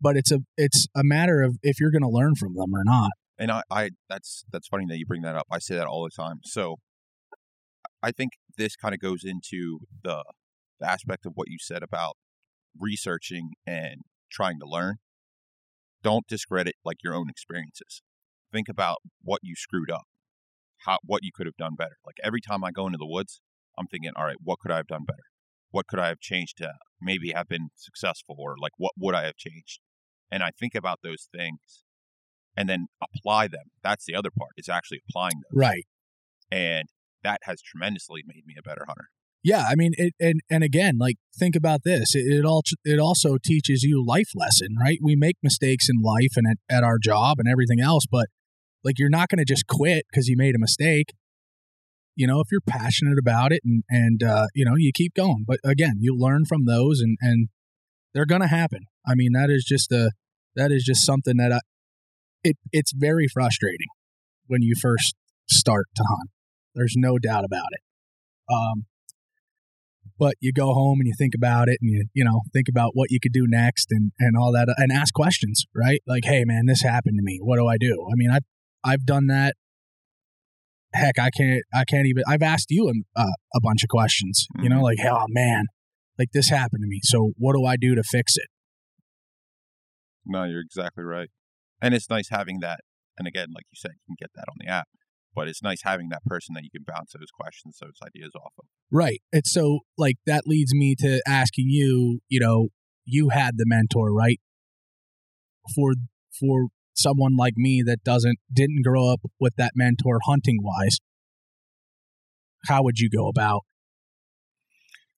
but 0.02 0.18
it's 0.18 0.32
a 0.32 0.40
it's 0.58 0.88
a 0.96 1.04
matter 1.04 1.42
of 1.44 1.58
if 1.62 1.80
you're 1.80 1.92
going 1.92 2.02
to 2.02 2.10
learn 2.10 2.34
from 2.36 2.54
them 2.56 2.74
or 2.74 2.84
not 2.84 3.12
and 3.40 3.52
I, 3.52 3.62
I 3.70 3.90
that's 4.10 4.44
that's 4.52 4.68
funny 4.68 4.86
that 4.90 4.98
you 4.98 5.06
bring 5.06 5.22
that 5.22 5.36
up. 5.36 5.46
I 5.52 5.60
say 5.60 5.76
that 5.76 5.86
all 5.86 6.04
the 6.04 6.10
time. 6.10 6.40
So 6.44 6.78
I 8.02 8.12
think 8.12 8.32
this 8.58 8.76
kind 8.76 8.96
of 8.96 9.00
goes 9.00 9.24
into 9.24 9.80
the, 10.04 10.24
the 10.80 10.90
aspect 10.90 11.26
of 11.28 11.34
what 11.36 11.48
you 11.50 11.58
said 11.60 11.84
about 11.84 12.16
researching 12.80 13.52
and 13.66 14.02
trying 14.32 14.60
to 14.60 14.66
learn. 14.68 14.96
Don't 16.04 16.28
discredit 16.28 16.76
like 16.86 16.98
your 17.04 17.14
own 17.14 17.30
experiences. 17.30 18.02
Think 18.52 18.70
about 18.70 18.98
what 19.22 19.40
you 19.44 19.56
screwed 19.56 19.92
up, 19.92 20.06
how 20.86 20.98
what 21.04 21.24
you 21.24 21.32
could 21.34 21.46
have 21.46 21.58
done 21.58 21.76
better. 21.76 21.98
Like 22.06 22.16
every 22.24 22.42
time 22.42 22.64
I 22.64 22.72
go 22.72 22.86
into 22.86 22.98
the 22.98 23.08
woods, 23.08 23.42
I'm 23.78 23.88
thinking, 23.88 24.12
all 24.16 24.26
right, 24.26 24.38
what 24.42 24.60
could 24.60 24.72
I 24.72 24.78
have 24.78 24.88
done 24.88 25.06
better? 25.06 25.24
What 25.72 25.88
could 25.88 26.00
I 26.00 26.08
have 26.08 26.20
changed 26.20 26.58
to 26.58 26.74
maybe 27.02 27.32
have 27.36 27.48
been 27.48 27.70
successful, 27.76 28.36
or 28.40 28.56
like 28.60 28.72
what 28.78 28.94
would 28.98 29.16
I 29.16 29.26
have 29.26 29.36
changed? 29.36 29.80
And 30.32 30.44
I 30.44 30.52
think 30.58 30.76
about 30.76 31.00
those 31.04 31.28
things 31.36 31.84
and 32.56 32.68
then 32.68 32.88
apply 33.02 33.48
them. 33.48 33.66
That's 33.84 34.06
the 34.06 34.16
other 34.16 34.32
part 34.32 34.52
is 34.58 34.68
actually 34.68 35.02
applying 35.08 35.36
them. 35.36 35.52
right 35.54 35.86
And 36.52 36.90
that 37.24 37.42
has 37.44 37.62
tremendously 37.62 38.24
made 38.26 38.46
me 38.46 38.56
a 38.58 38.62
better 38.62 38.86
hunter. 38.88 39.10
Yeah 39.44 39.66
i 39.70 39.76
mean 39.76 39.92
it 39.98 40.14
and 40.20 40.42
and 40.50 40.64
again 40.64 40.96
like 41.00 41.16
think 41.38 41.56
about 41.56 41.82
this 41.84 42.16
it, 42.16 42.26
it 42.28 42.46
all 42.46 42.62
it 42.84 43.00
also 43.00 43.38
teaches 43.44 43.84
you 43.84 44.04
life 44.06 44.32
lesson 44.36 44.76
right? 44.80 45.00
We 45.02 45.16
make 45.16 45.36
mistakes 45.44 45.88
in 45.90 46.02
life 46.02 46.36
and 46.36 46.48
at, 46.48 46.78
at 46.78 46.84
our 46.84 46.98
job 47.02 47.38
and 47.40 47.48
everything 47.48 47.80
else 47.80 48.06
but 48.10 48.28
like 48.84 49.00
you're 49.00 49.10
not 49.10 49.30
going 49.30 49.40
to 49.40 49.46
just 49.46 49.68
quit 49.68 50.06
because 50.10 50.28
you 50.28 50.36
made 50.38 50.56
a 50.56 50.60
mistake. 50.60 51.14
You 52.16 52.26
know 52.26 52.40
if 52.40 52.48
you're 52.52 52.62
passionate 52.62 53.20
about 53.20 53.52
it 53.52 53.62
and 53.64 53.84
and 53.90 54.24
uh, 54.24 54.48
you 54.56 54.66
know 54.66 54.74
you 54.76 54.92
keep 54.94 55.14
going 55.14 55.44
but 55.48 55.60
again 55.64 55.96
you 56.00 56.18
learn 56.18 56.46
from 56.46 56.66
those 56.66 57.00
and 57.00 57.18
and 57.22 57.50
they're 58.14 58.26
going 58.26 58.42
to 58.42 58.48
happen. 58.48 58.86
I 59.06 59.14
mean 59.14 59.34
that 59.34 59.50
is 59.50 59.64
just 59.64 59.92
a 59.92 60.12
that 60.56 60.72
is 60.72 60.84
just 60.84 61.06
something 61.06 61.38
that 61.38 61.52
I, 61.52 61.60
it 62.44 62.58
it's 62.72 62.92
very 62.96 63.28
frustrating 63.32 63.88
when 64.48 64.62
you 64.62 64.74
first 64.82 65.16
start 65.48 65.88
to 65.96 66.04
hunt. 66.08 66.32
There's 66.74 66.96
no 66.98 67.20
doubt 67.20 67.46
about 67.46 67.70
it. 67.72 67.82
Um 68.52 68.86
but 70.20 70.34
you 70.40 70.52
go 70.54 70.74
home 70.74 71.00
and 71.00 71.08
you 71.08 71.14
think 71.18 71.34
about 71.36 71.68
it 71.70 71.78
and 71.82 71.92
you 71.92 72.06
you 72.14 72.24
know 72.24 72.42
think 72.54 72.68
about 72.70 72.92
what 72.94 73.12
you 73.12 73.20
could 73.22 73.34
do 73.34 73.46
next 73.48 73.88
and 73.92 74.12
and 74.20 74.36
all 74.38 74.52
that 74.52 74.68
and 74.78 74.92
ask 74.92 75.14
questions 75.14 75.66
right 75.76 76.02
like 76.08 76.26
hey 76.26 76.44
man 76.46 76.66
this 76.68 76.82
happened 76.84 77.18
to 77.18 77.24
me 77.24 77.40
what 77.42 77.58
do 77.58 77.68
i 77.68 77.78
do 77.78 78.08
i 78.12 78.16
mean 78.16 78.30
i've 78.32 78.44
i've 78.84 79.06
done 79.06 79.28
that 79.28 79.54
heck 80.94 81.20
i 81.20 81.30
can't 81.30 81.64
i 81.74 81.84
can't 81.84 82.08
even 82.08 82.24
i've 82.28 82.42
asked 82.42 82.68
you 82.70 82.92
a, 83.16 83.22
a 83.56 83.60
bunch 83.62 83.84
of 83.84 83.90
questions 83.90 84.48
you 84.62 84.70
know 84.70 84.78
Mhm. 84.80 84.84
like 84.84 84.98
oh 85.06 85.26
man 85.30 85.66
like 86.18 86.30
this 86.34 86.50
happened 86.50 86.82
to 86.82 86.88
me 86.88 87.00
so 87.04 87.32
what 87.38 87.54
do 87.56 87.66
i 87.66 87.76
do 87.78 87.94
to 87.96 88.04
fix 88.04 88.36
it 88.38 88.48
No, 90.26 90.44
you're 90.44 90.62
exactly 90.62 91.04
right. 91.06 91.30
And 91.82 91.94
it's 91.94 92.10
nice 92.10 92.28
having 92.30 92.60
that. 92.60 92.80
And 93.18 93.28
again, 93.28 93.48
like 93.56 93.64
you 93.72 93.78
said, 93.78 93.92
you 93.96 94.04
can 94.10 94.18
get 94.20 94.32
that 94.36 94.46
on 94.50 94.58
the 94.60 94.68
app, 94.68 94.88
but 95.38 95.48
it's 95.48 95.62
nice 95.62 95.84
having 95.84 96.10
that 96.10 96.26
person 96.26 96.56
that 96.56 96.64
you 96.64 96.70
can 96.72 96.84
bounce 96.84 97.14
those 97.14 97.30
questions, 97.30 97.78
those 97.80 98.00
ideas 98.04 98.32
off 98.36 98.54
of. 98.58 98.66
Right. 98.92 99.22
And 99.32 99.46
so 99.46 99.82
like 99.96 100.16
that 100.26 100.48
leads 100.48 100.74
me 100.74 100.96
to 100.98 101.22
asking 101.28 101.68
you, 101.70 102.22
you 102.28 102.40
know, 102.40 102.70
you 103.06 103.30
had 103.30 103.58
the 103.58 103.66
mentor, 103.68 104.12
right? 104.12 104.40
For 105.76 105.92
for 106.40 106.70
someone 106.96 107.36
like 107.38 107.54
me 107.56 107.84
that 107.86 108.04
doesn't 108.04 108.40
didn't 108.52 108.82
grow 108.84 109.14
up 109.14 109.22
with 109.40 109.54
that 109.58 109.74
mentor 109.76 110.18
hunting 110.26 110.58
wise, 110.60 110.98
how 112.66 112.82
would 112.82 112.98
you 112.98 113.08
go 113.08 113.28
about? 113.28 113.62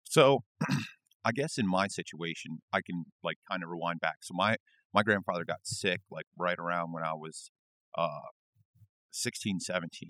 So 0.04 0.40
I 1.26 1.32
guess 1.32 1.58
in 1.58 1.66
my 1.66 1.88
situation, 1.88 2.60
I 2.74 2.82
can 2.82 3.06
like 3.24 3.38
kind 3.50 3.64
of 3.64 3.70
rewind 3.70 4.02
back. 4.02 4.18
So 4.24 4.34
my, 4.36 4.58
my 4.94 5.04
grandfather 5.04 5.46
got 5.46 5.60
sick 5.64 6.02
like 6.12 6.26
right 6.38 6.58
around 6.60 6.92
when 6.92 7.04
I 7.04 7.14
was 7.14 7.52
uh, 7.98 8.28
16, 9.12 9.60
17. 9.60 10.10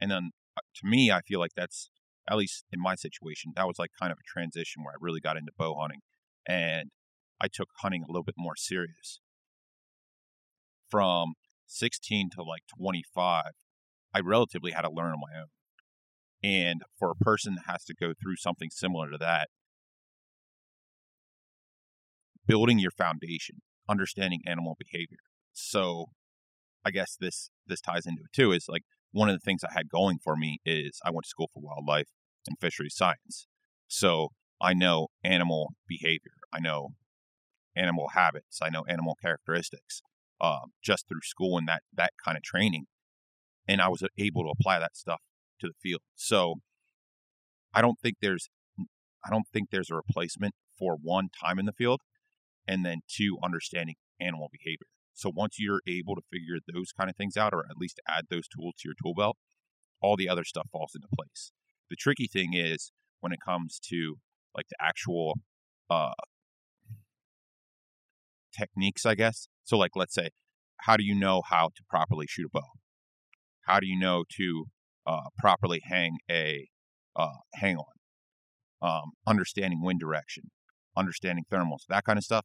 And 0.00 0.10
then 0.10 0.30
uh, 0.56 0.60
to 0.76 0.86
me, 0.86 1.10
I 1.10 1.20
feel 1.20 1.40
like 1.40 1.52
that's, 1.56 1.90
at 2.28 2.36
least 2.36 2.64
in 2.72 2.80
my 2.80 2.94
situation, 2.94 3.52
that 3.56 3.66
was 3.66 3.78
like 3.78 3.90
kind 4.00 4.12
of 4.12 4.18
a 4.18 4.26
transition 4.26 4.82
where 4.82 4.92
I 4.92 4.98
really 5.00 5.20
got 5.20 5.36
into 5.36 5.52
bow 5.56 5.76
hunting 5.80 6.00
and 6.46 6.90
I 7.40 7.48
took 7.48 7.68
hunting 7.80 8.02
a 8.02 8.06
little 8.06 8.24
bit 8.24 8.34
more 8.38 8.56
serious. 8.56 9.20
From 10.90 11.34
16 11.66 12.30
to 12.36 12.42
like 12.42 12.62
25, 12.78 13.44
I 14.14 14.20
relatively 14.20 14.72
had 14.72 14.82
to 14.82 14.90
learn 14.90 15.12
on 15.12 15.20
my 15.20 15.38
own. 15.38 15.48
And 16.42 16.82
for 16.98 17.10
a 17.10 17.24
person 17.24 17.56
that 17.56 17.70
has 17.70 17.84
to 17.84 17.94
go 17.94 18.12
through 18.20 18.36
something 18.36 18.70
similar 18.70 19.10
to 19.10 19.18
that, 19.18 19.48
building 22.46 22.78
your 22.78 22.92
foundation, 22.92 23.62
understanding 23.88 24.40
animal 24.46 24.76
behavior. 24.78 25.18
So 25.52 26.06
I 26.86 26.90
guess 26.92 27.16
this 27.20 27.50
this 27.66 27.80
ties 27.80 28.06
into 28.06 28.22
it 28.22 28.32
too 28.32 28.52
is 28.52 28.66
like 28.68 28.84
one 29.10 29.28
of 29.28 29.34
the 29.34 29.44
things 29.44 29.64
I 29.64 29.72
had 29.72 29.88
going 29.88 30.18
for 30.22 30.36
me 30.36 30.60
is 30.64 31.00
I 31.04 31.10
went 31.10 31.24
to 31.24 31.28
school 31.28 31.50
for 31.52 31.60
wildlife 31.60 32.10
and 32.46 32.56
fisheries 32.60 32.94
science. 32.94 33.48
So 33.88 34.28
I 34.60 34.72
know 34.72 35.08
animal 35.24 35.74
behavior. 35.88 36.36
I 36.52 36.60
know 36.60 36.90
animal 37.74 38.10
habits. 38.14 38.60
I 38.62 38.70
know 38.70 38.84
animal 38.88 39.16
characteristics 39.20 40.00
um, 40.40 40.72
just 40.80 41.08
through 41.08 41.22
school 41.24 41.58
and 41.58 41.66
that 41.66 41.82
that 41.92 42.12
kind 42.24 42.36
of 42.36 42.44
training. 42.44 42.84
And 43.66 43.80
I 43.80 43.88
was 43.88 44.04
able 44.16 44.44
to 44.44 44.50
apply 44.50 44.78
that 44.78 44.96
stuff 44.96 45.22
to 45.60 45.66
the 45.66 45.74
field. 45.82 46.02
So 46.14 46.56
I 47.74 47.80
don't 47.80 47.98
think 48.00 48.18
there's 48.22 48.48
I 49.24 49.30
don't 49.30 49.48
think 49.52 49.70
there's 49.70 49.90
a 49.90 49.96
replacement 49.96 50.54
for 50.78 50.96
one 51.02 51.30
time 51.44 51.58
in 51.58 51.66
the 51.66 51.72
field 51.72 52.00
and 52.68 52.86
then 52.86 53.00
two 53.08 53.38
understanding 53.42 53.96
animal 54.20 54.48
behavior. 54.52 54.86
So 55.16 55.32
once 55.34 55.56
you're 55.58 55.80
able 55.88 56.14
to 56.14 56.22
figure 56.30 56.58
those 56.72 56.92
kind 56.92 57.08
of 57.10 57.16
things 57.16 57.36
out 57.36 57.54
or 57.54 57.64
at 57.68 57.78
least 57.78 58.00
add 58.06 58.26
those 58.30 58.46
tools 58.46 58.74
to 58.78 58.88
your 58.88 58.94
tool 59.02 59.14
belt, 59.14 59.36
all 60.00 60.16
the 60.16 60.28
other 60.28 60.44
stuff 60.44 60.68
falls 60.70 60.92
into 60.94 61.08
place. 61.14 61.52
The 61.88 61.96
tricky 61.96 62.26
thing 62.26 62.52
is 62.52 62.92
when 63.20 63.32
it 63.32 63.38
comes 63.44 63.80
to 63.88 64.16
like 64.54 64.66
the 64.68 64.76
actual 64.80 65.38
uh 65.88 66.12
techniques, 68.56 69.06
I 69.06 69.14
guess. 69.14 69.48
So 69.64 69.78
like 69.78 69.92
let's 69.96 70.14
say 70.14 70.30
how 70.78 70.96
do 70.96 71.04
you 71.04 71.14
know 71.14 71.42
how 71.48 71.68
to 71.74 71.82
properly 71.88 72.26
shoot 72.28 72.46
a 72.46 72.50
bow? 72.52 72.68
How 73.62 73.80
do 73.80 73.86
you 73.86 73.98
know 73.98 74.24
to 74.36 74.64
uh, 75.06 75.28
properly 75.38 75.80
hang 75.84 76.18
a 76.30 76.68
uh, 77.16 77.38
hang 77.54 77.76
on? 77.76 77.84
Um, 78.82 79.12
understanding 79.26 79.82
wind 79.82 80.00
direction, 80.00 80.50
understanding 80.96 81.44
thermals, 81.50 81.86
that 81.88 82.04
kind 82.04 82.18
of 82.18 82.24
stuff. 82.24 82.44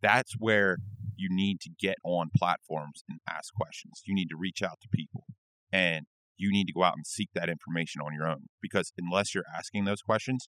That's 0.00 0.32
where 0.38 0.78
you 1.22 1.28
need 1.30 1.60
to 1.60 1.70
get 1.78 1.96
on 2.04 2.30
platforms 2.36 3.04
and 3.08 3.18
ask 3.28 3.54
questions. 3.54 4.02
You 4.06 4.14
need 4.14 4.28
to 4.30 4.36
reach 4.36 4.60
out 4.62 4.78
to 4.82 4.88
people 4.92 5.24
and 5.72 6.06
you 6.36 6.50
need 6.50 6.66
to 6.66 6.72
go 6.72 6.82
out 6.82 6.94
and 6.96 7.06
seek 7.06 7.28
that 7.34 7.48
information 7.48 8.00
on 8.00 8.12
your 8.12 8.26
own 8.28 8.46
because 8.60 8.92
unless 8.98 9.34
you're 9.34 9.44
asking 9.56 9.84
those 9.84 10.02
questions, 10.02 10.48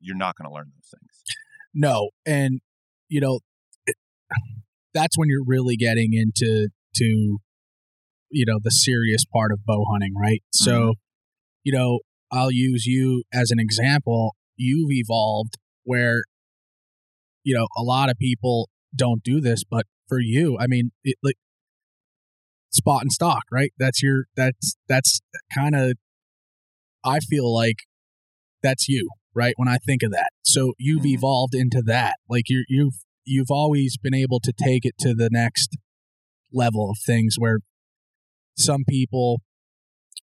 you're 0.00 0.16
not 0.16 0.34
going 0.36 0.48
to 0.48 0.54
learn 0.54 0.70
those 0.74 0.90
things. 0.98 1.22
No, 1.74 2.10
and 2.24 2.60
you 3.08 3.20
know 3.20 3.40
it, 3.86 3.96
that's 4.94 5.16
when 5.18 5.28
you're 5.28 5.44
really 5.46 5.76
getting 5.76 6.10
into 6.14 6.68
to 6.96 7.38
you 8.30 8.44
know 8.46 8.58
the 8.62 8.70
serious 8.70 9.24
part 9.24 9.52
of 9.52 9.58
bow 9.66 9.84
hunting, 9.90 10.14
right? 10.20 10.42
So, 10.52 10.72
Mhm. 10.72 10.92
you 11.64 11.72
know, 11.72 12.00
I'll 12.32 12.52
use 12.52 12.86
you 12.86 13.24
as 13.32 13.50
an 13.50 13.58
example. 13.60 14.36
You've 14.56 14.90
evolved 14.90 15.54
where 15.84 16.22
you 17.44 17.54
know 17.56 17.66
a 17.76 17.82
lot 17.82 18.08
of 18.10 18.16
people 18.18 18.68
don't 18.94 19.22
do 19.22 19.40
this, 19.40 19.62
but 19.64 19.86
for 20.08 20.18
you, 20.20 20.58
I 20.58 20.66
mean, 20.66 20.90
it, 21.04 21.16
like 21.22 21.36
spot 22.70 23.02
and 23.02 23.12
stock, 23.12 23.42
right? 23.50 23.72
That's 23.78 24.02
your 24.02 24.26
that's 24.36 24.76
that's 24.88 25.20
kind 25.54 25.74
of 25.74 25.92
I 27.04 27.18
feel 27.20 27.52
like 27.52 27.76
that's 28.62 28.88
you, 28.88 29.08
right? 29.34 29.54
When 29.56 29.68
I 29.68 29.78
think 29.78 30.02
of 30.02 30.10
that. 30.12 30.30
So 30.42 30.74
you've 30.78 31.02
Mhm. 31.02 31.14
evolved 31.14 31.54
into 31.54 31.82
that. 31.86 32.16
Like 32.28 32.44
you 32.48 32.64
you've 32.68 33.04
you've 33.24 33.50
always 33.50 33.96
been 33.96 34.14
able 34.14 34.40
to 34.40 34.52
take 34.52 34.84
it 34.84 34.94
to 35.00 35.14
the 35.14 35.28
next 35.30 35.76
level 36.52 36.90
of 36.90 36.98
things 37.04 37.36
where 37.38 37.58
some 38.56 38.84
people 38.88 39.40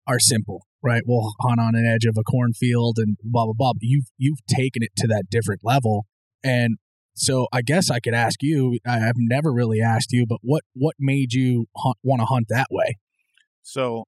are 0.08 0.20
simple, 0.20 0.66
right? 0.84 1.04
We'll 1.06 1.34
hunt 1.42 1.60
on 1.60 1.76
an 1.76 1.86
edge 1.86 2.06
of 2.06 2.18
a 2.18 2.24
cornfield 2.24 2.98
and 2.98 3.18
blah 3.24 3.46
blah 3.46 3.54
blah. 3.54 3.74
But 3.74 3.84
you've 3.84 4.08
you've 4.18 4.46
taken 4.48 4.84
it 4.84 4.92
to 4.98 5.08
that 5.08 5.24
different 5.30 5.62
level. 5.64 6.06
And 6.44 6.78
so 7.22 7.46
I 7.54 7.62
guess 7.62 7.92
I 7.92 8.00
could 8.00 8.16
ask 8.16 8.42
you, 8.42 8.80
I've 8.84 9.16
never 9.16 9.54
really 9.54 9.80
asked 9.80 10.12
you, 10.12 10.26
but 10.26 10.40
what 10.42 10.64
what 10.74 10.96
made 10.98 11.34
you 11.34 11.68
hunt, 11.78 11.98
want 12.04 12.20
to 12.20 12.26
hunt 12.26 12.48
that 12.50 12.66
way? 12.72 12.98
So, 13.62 14.06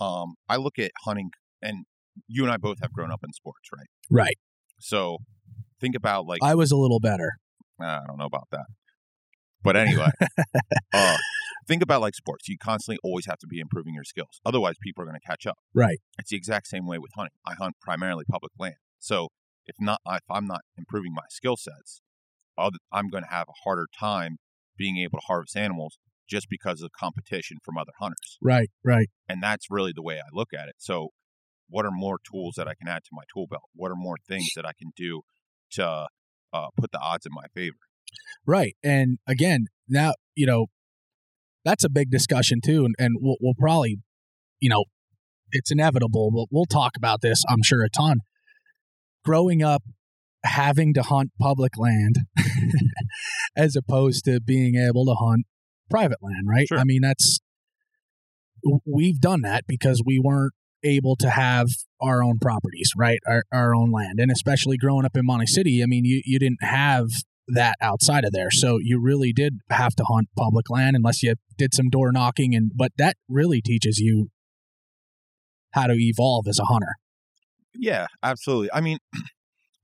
um, 0.00 0.34
I 0.48 0.56
look 0.56 0.76
at 0.76 0.90
hunting, 1.04 1.30
and 1.62 1.84
you 2.26 2.42
and 2.42 2.52
I 2.52 2.56
both 2.56 2.78
have 2.82 2.92
grown 2.92 3.12
up 3.12 3.20
in 3.22 3.32
sports, 3.32 3.68
right? 3.72 3.86
Right. 4.10 4.36
So, 4.80 5.18
think 5.80 5.94
about 5.94 6.26
like 6.26 6.40
I 6.42 6.56
was 6.56 6.72
a 6.72 6.76
little 6.76 6.98
better. 6.98 7.34
I 7.80 8.00
don't 8.04 8.18
know 8.18 8.26
about 8.26 8.48
that, 8.50 8.66
but 9.62 9.76
anyway, 9.76 10.10
uh, 10.92 11.16
think 11.68 11.84
about 11.84 12.00
like 12.00 12.16
sports. 12.16 12.48
You 12.48 12.56
constantly 12.60 12.98
always 13.04 13.26
have 13.26 13.38
to 13.38 13.46
be 13.46 13.60
improving 13.60 13.94
your 13.94 14.04
skills, 14.04 14.40
otherwise, 14.44 14.74
people 14.82 15.04
are 15.04 15.06
going 15.06 15.20
to 15.20 15.24
catch 15.24 15.46
up. 15.46 15.58
Right. 15.72 16.00
It's 16.18 16.30
the 16.30 16.36
exact 16.36 16.66
same 16.66 16.84
way 16.84 16.98
with 16.98 17.12
hunting. 17.14 17.38
I 17.46 17.54
hunt 17.54 17.76
primarily 17.80 18.24
public 18.28 18.50
land, 18.58 18.74
so 18.98 19.28
if 19.66 19.76
not, 19.78 20.00
if 20.04 20.22
I'm 20.28 20.48
not 20.48 20.62
improving 20.76 21.12
my 21.14 21.26
skill 21.30 21.56
sets, 21.56 22.02
I'm 22.58 23.08
going 23.08 23.24
to 23.24 23.30
have 23.30 23.48
a 23.48 23.56
harder 23.64 23.86
time 23.98 24.36
being 24.76 24.98
able 24.98 25.18
to 25.18 25.24
harvest 25.26 25.56
animals 25.56 25.98
just 26.28 26.48
because 26.50 26.82
of 26.82 26.90
competition 26.98 27.58
from 27.64 27.78
other 27.78 27.92
hunters. 28.00 28.38
Right. 28.42 28.70
Right. 28.84 29.08
and 29.28 29.42
that's 29.42 29.66
really 29.70 29.92
the 29.94 30.02
way 30.02 30.16
I 30.16 30.28
look 30.32 30.48
at 30.52 30.68
it. 30.68 30.74
So, 30.78 31.10
what 31.68 31.84
are 31.84 31.90
more 31.90 32.18
tools 32.30 32.54
that 32.56 32.68
I 32.68 32.74
can 32.74 32.86
add 32.86 33.02
to 33.04 33.10
my 33.12 33.24
tool 33.32 33.46
belt? 33.48 33.64
What 33.74 33.90
are 33.90 33.96
more 33.96 34.16
things 34.28 34.50
that 34.54 34.64
I 34.64 34.70
can 34.78 34.92
do 34.96 35.22
to 35.72 36.06
uh, 36.52 36.66
put 36.78 36.92
the 36.92 37.00
odds 37.00 37.26
in 37.26 37.32
my 37.34 37.46
favor? 37.54 37.76
Right. 38.46 38.76
And 38.84 39.18
again, 39.26 39.66
now, 39.88 40.12
you 40.36 40.46
know, 40.46 40.66
that's 41.64 41.82
a 41.82 41.88
big 41.88 42.08
discussion 42.10 42.60
too. 42.64 42.84
And, 42.84 42.94
and 42.98 43.16
we'll, 43.20 43.36
we'll 43.40 43.54
probably, 43.58 43.98
you 44.60 44.68
know, 44.68 44.84
it's 45.50 45.72
inevitable, 45.72 46.30
but 46.30 46.46
we'll 46.52 46.66
talk 46.66 46.92
about 46.96 47.20
this, 47.20 47.42
I'm 47.48 47.62
sure, 47.64 47.82
a 47.82 47.90
ton. 47.90 48.18
Growing 49.24 49.62
up, 49.62 49.82
having 50.44 50.94
to 50.94 51.02
hunt 51.02 51.30
public 51.40 51.72
land 51.76 52.16
as 53.56 53.76
opposed 53.76 54.24
to 54.24 54.40
being 54.40 54.76
able 54.76 55.04
to 55.06 55.14
hunt 55.14 55.46
private 55.90 56.18
land, 56.22 56.46
right? 56.46 56.68
Sure. 56.68 56.78
I 56.78 56.84
mean, 56.84 57.02
that's, 57.02 57.40
we've 58.84 59.20
done 59.20 59.42
that 59.42 59.64
because 59.66 60.02
we 60.04 60.20
weren't 60.22 60.52
able 60.84 61.16
to 61.16 61.30
have 61.30 61.68
our 62.00 62.22
own 62.22 62.38
properties, 62.40 62.90
right? 62.96 63.18
Our, 63.26 63.44
our 63.52 63.74
own 63.74 63.90
land. 63.90 64.18
And 64.18 64.30
especially 64.30 64.76
growing 64.76 65.04
up 65.04 65.16
in 65.16 65.26
Mahanoy 65.26 65.48
City, 65.48 65.82
I 65.82 65.86
mean, 65.86 66.04
you, 66.04 66.22
you 66.24 66.38
didn't 66.38 66.62
have 66.62 67.08
that 67.48 67.76
outside 67.80 68.24
of 68.24 68.32
there. 68.32 68.50
So 68.50 68.78
you 68.80 69.00
really 69.00 69.32
did 69.32 69.58
have 69.70 69.94
to 69.96 70.04
hunt 70.04 70.28
public 70.36 70.68
land 70.68 70.96
unless 70.96 71.22
you 71.22 71.34
did 71.56 71.74
some 71.74 71.88
door 71.88 72.10
knocking 72.12 72.54
and 72.54 72.72
but 72.74 72.92
that 72.98 73.16
really 73.28 73.60
teaches 73.60 73.98
you 73.98 74.28
how 75.72 75.86
to 75.86 75.94
evolve 75.96 76.46
as 76.48 76.58
a 76.58 76.64
hunter. 76.64 76.94
Yeah, 77.74 78.06
absolutely. 78.22 78.70
I 78.72 78.80
mean, 78.80 78.98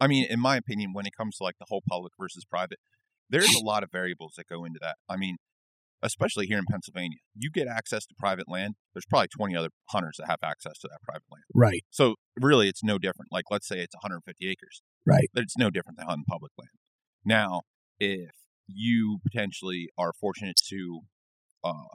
I 0.02 0.08
mean, 0.08 0.26
in 0.28 0.40
my 0.40 0.56
opinion, 0.56 0.90
when 0.92 1.06
it 1.06 1.12
comes 1.16 1.36
to 1.36 1.44
like 1.44 1.54
the 1.60 1.66
whole 1.68 1.82
public 1.88 2.12
versus 2.18 2.44
private, 2.44 2.80
there's 3.30 3.54
a 3.54 3.60
lot 3.64 3.84
of 3.84 3.90
variables 3.92 4.34
that 4.36 4.48
go 4.48 4.64
into 4.64 4.80
that. 4.82 4.96
I 5.08 5.16
mean, 5.16 5.36
especially 6.02 6.46
here 6.46 6.58
in 6.58 6.64
Pennsylvania, 6.68 7.18
you 7.36 7.50
get 7.52 7.68
access 7.68 8.04
to 8.06 8.14
private 8.18 8.48
land. 8.48 8.74
There's 8.92 9.06
probably 9.08 9.28
20 9.28 9.54
other 9.54 9.68
hunters 9.90 10.16
that 10.18 10.26
have 10.26 10.40
access 10.42 10.76
to 10.80 10.88
that 10.88 10.98
private 11.04 11.28
land. 11.30 11.44
Right. 11.54 11.84
So 11.90 12.16
really, 12.40 12.68
it's 12.68 12.82
no 12.82 12.98
different. 12.98 13.30
Like, 13.30 13.44
let's 13.48 13.68
say 13.68 13.78
it's 13.78 13.94
150 13.94 14.50
acres. 14.50 14.82
Right. 15.06 15.30
It's 15.34 15.56
no 15.56 15.70
different 15.70 15.98
than 15.98 16.08
hunting 16.08 16.24
public 16.28 16.50
land. 16.58 16.70
Now, 17.24 17.60
if 18.00 18.32
you 18.66 19.18
potentially 19.22 19.90
are 19.96 20.12
fortunate 20.20 20.56
to 20.70 21.02
uh, 21.62 21.94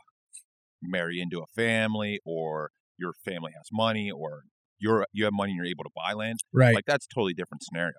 marry 0.82 1.20
into 1.20 1.42
a 1.42 1.48
family, 1.54 2.22
or 2.26 2.72
your 2.98 3.12
family 3.26 3.52
has 3.58 3.68
money, 3.74 4.10
or 4.10 4.44
you're 4.80 5.06
you 5.12 5.24
have 5.26 5.34
money 5.34 5.52
and 5.52 5.58
you're 5.58 5.66
able 5.66 5.84
to 5.84 5.90
buy 5.96 6.14
land, 6.14 6.40
Right. 6.54 6.76
like 6.76 6.86
that's 6.86 7.06
a 7.10 7.14
totally 7.14 7.34
different 7.34 7.64
scenario. 7.64 7.96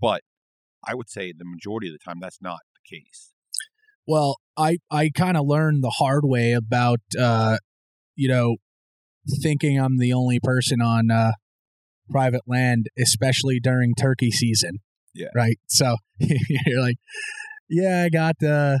But 0.00 0.22
I 0.86 0.94
would 0.94 1.08
say 1.10 1.32
the 1.36 1.44
majority 1.44 1.88
of 1.88 1.92
the 1.92 1.98
time 2.04 2.18
that's 2.20 2.40
not 2.40 2.58
the 2.74 2.96
case. 2.96 3.32
Well, 4.06 4.36
I 4.56 4.78
I 4.90 5.10
kind 5.14 5.36
of 5.36 5.46
learned 5.46 5.82
the 5.84 5.94
hard 5.98 6.22
way 6.24 6.52
about 6.52 7.00
uh, 7.18 7.58
you 8.16 8.28
know 8.28 8.56
thinking 9.42 9.78
I'm 9.78 9.98
the 9.98 10.12
only 10.12 10.38
person 10.42 10.80
on 10.80 11.10
uh, 11.10 11.32
private 12.10 12.42
land, 12.46 12.86
especially 12.98 13.60
during 13.60 13.94
turkey 13.94 14.30
season. 14.30 14.78
Yeah. 15.14 15.28
Right. 15.34 15.58
So 15.66 15.96
you're 16.18 16.80
like, 16.80 16.96
yeah, 17.68 18.04
I 18.06 18.08
got 18.08 18.36
the, 18.40 18.80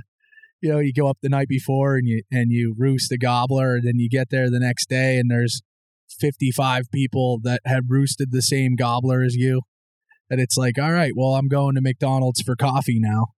you 0.62 0.70
know, 0.70 0.78
you 0.78 0.92
go 0.92 1.08
up 1.08 1.18
the 1.20 1.28
night 1.28 1.48
before 1.48 1.96
and 1.96 2.06
you 2.06 2.22
and 2.30 2.50
you 2.50 2.74
roost 2.78 3.08
the 3.10 3.18
gobbler, 3.18 3.74
and 3.76 3.84
then 3.86 3.96
you 3.96 4.08
get 4.08 4.28
there 4.30 4.50
the 4.50 4.60
next 4.60 4.88
day 4.88 5.18
and 5.18 5.30
there's 5.30 5.60
55 6.18 6.90
people 6.92 7.38
that 7.42 7.60
have 7.64 7.84
roosted 7.88 8.28
the 8.30 8.42
same 8.42 8.76
gobbler 8.76 9.22
as 9.22 9.34
you. 9.34 9.62
And 10.30 10.40
it's 10.40 10.56
like, 10.56 10.78
all 10.78 10.92
right, 10.92 11.12
well, 11.16 11.34
I'm 11.34 11.48
going 11.48 11.74
to 11.74 11.80
McDonald's 11.80 12.42
for 12.42 12.54
coffee 12.54 12.98
now. 13.00 13.28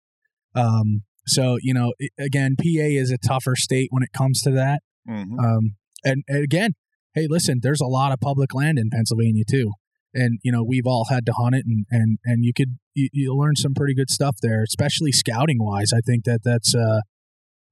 Um, 0.55 1.03
so 1.27 1.59
you 1.63 1.73
know, 1.73 1.93
again, 2.19 2.57
PA 2.59 2.65
is 2.65 3.11
a 3.11 3.19
tougher 3.19 3.55
state 3.57 3.89
when 3.91 4.03
it 4.03 4.13
comes 4.13 4.41
to 4.43 4.51
that. 4.53 4.81
Mm-hmm. 5.09 5.39
Um, 5.39 5.77
and, 6.05 6.25
and 6.27 6.43
again, 6.43 6.73
hey, 7.15 7.27
listen, 7.29 7.61
there's 7.63 7.81
a 7.81 7.87
lot 7.87 8.13
of 8.13 8.21
public 8.21 8.55
land 8.55 8.79
in 8.79 8.91
Pennsylvania 8.91 9.45
too, 9.49 9.71
and 10.13 10.41
you 10.43 10.51
know 10.51 10.65
we've 10.65 10.87
all 10.87 11.07
had 11.11 11.25
to 11.27 11.33
hunt 11.33 11.55
it, 11.55 11.65
and 11.67 11.87
and 11.91 12.19
and 12.25 12.45
you 12.45 12.53
could 12.53 12.79
you, 12.95 13.09
you 13.13 13.37
learn 13.37 13.55
some 13.55 13.75
pretty 13.75 13.95
good 13.95 14.11
stuff 14.11 14.37
there, 14.43 14.63
especially 14.63 15.13
scouting 15.13 15.59
wise. 15.61 15.93
I 15.95 16.01
think 16.01 16.25
that 16.25 16.41
that's 16.43 16.75
uh, 16.75 17.01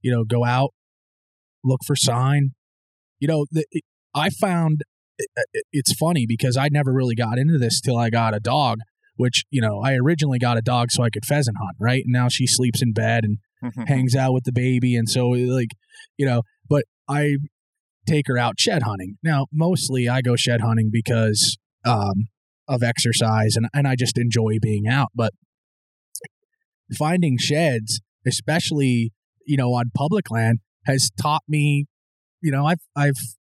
you 0.01 0.13
know, 0.13 0.25
go 0.25 0.45
out, 0.45 0.71
look 1.65 1.81
for 1.87 1.97
sign. 1.97 2.55
You 3.19 3.29
know, 3.29 3.47
the, 3.51 3.65
I 4.15 4.31
found 4.31 4.83
it, 5.19 5.29
it- 5.53 5.65
it's 5.73 5.93
funny 5.95 6.27
because 6.27 6.57
I 6.57 6.69
never 6.71 6.93
really 6.93 7.15
got 7.15 7.39
into 7.39 7.59
this 7.59 7.81
till 7.81 7.99
I 7.99 8.11
got 8.11 8.35
a 8.35 8.41
dog. 8.41 8.79
Which 9.17 9.45
you 9.51 9.61
know, 9.61 9.83
I 9.83 9.95
originally 9.95 10.39
got 10.39 10.59
a 10.59 10.63
dog 10.63 10.93
so 10.93 11.03
I 11.03 11.11
could 11.11 11.25
pheasant 11.25 11.57
hunt, 11.61 11.77
right? 11.81 12.05
And 12.05 12.13
now 12.13 12.29
she 12.29 12.47
sleeps 12.47 12.81
in 12.81 12.93
bed 12.93 13.25
and 13.25 13.39
mm-hmm. 13.63 13.83
hangs 13.83 14.15
out 14.15 14.33
with 14.33 14.45
the 14.45 14.53
baby 14.53 14.97
and 14.97 15.09
so 15.09 15.35
uh, 15.35 15.39
like 15.39 15.71
you 16.17 16.27
know 16.27 16.43
but 16.69 16.85
i 17.09 17.37
take 18.07 18.27
her 18.27 18.39
out 18.39 18.55
shed 18.59 18.83
hunting 18.83 19.17
now 19.23 19.47
mostly 19.53 20.09
i 20.09 20.21
go 20.21 20.37
shed 20.37 20.61
hunting 20.61 20.91
because 20.93 21.57
um 21.85 22.29
of 22.67 22.83
exercise 22.83 23.57
and, 23.57 23.67
and 23.75 23.87
i 23.87 23.95
just 23.97 24.19
enjoy 24.19 24.59
being 24.61 24.87
out 24.87 25.09
but 25.15 25.33
finding 26.97 27.37
sheds 27.39 28.01
especially 28.27 29.13
you 29.47 29.57
know 29.57 29.75
on 29.75 29.91
public 29.95 30.31
land 30.31 30.59
has 30.87 31.11
taught 31.21 31.43
me 31.49 31.87
you 32.41 32.51
know 32.51 32.67
i've 32.67 32.81
i've 32.97 33.37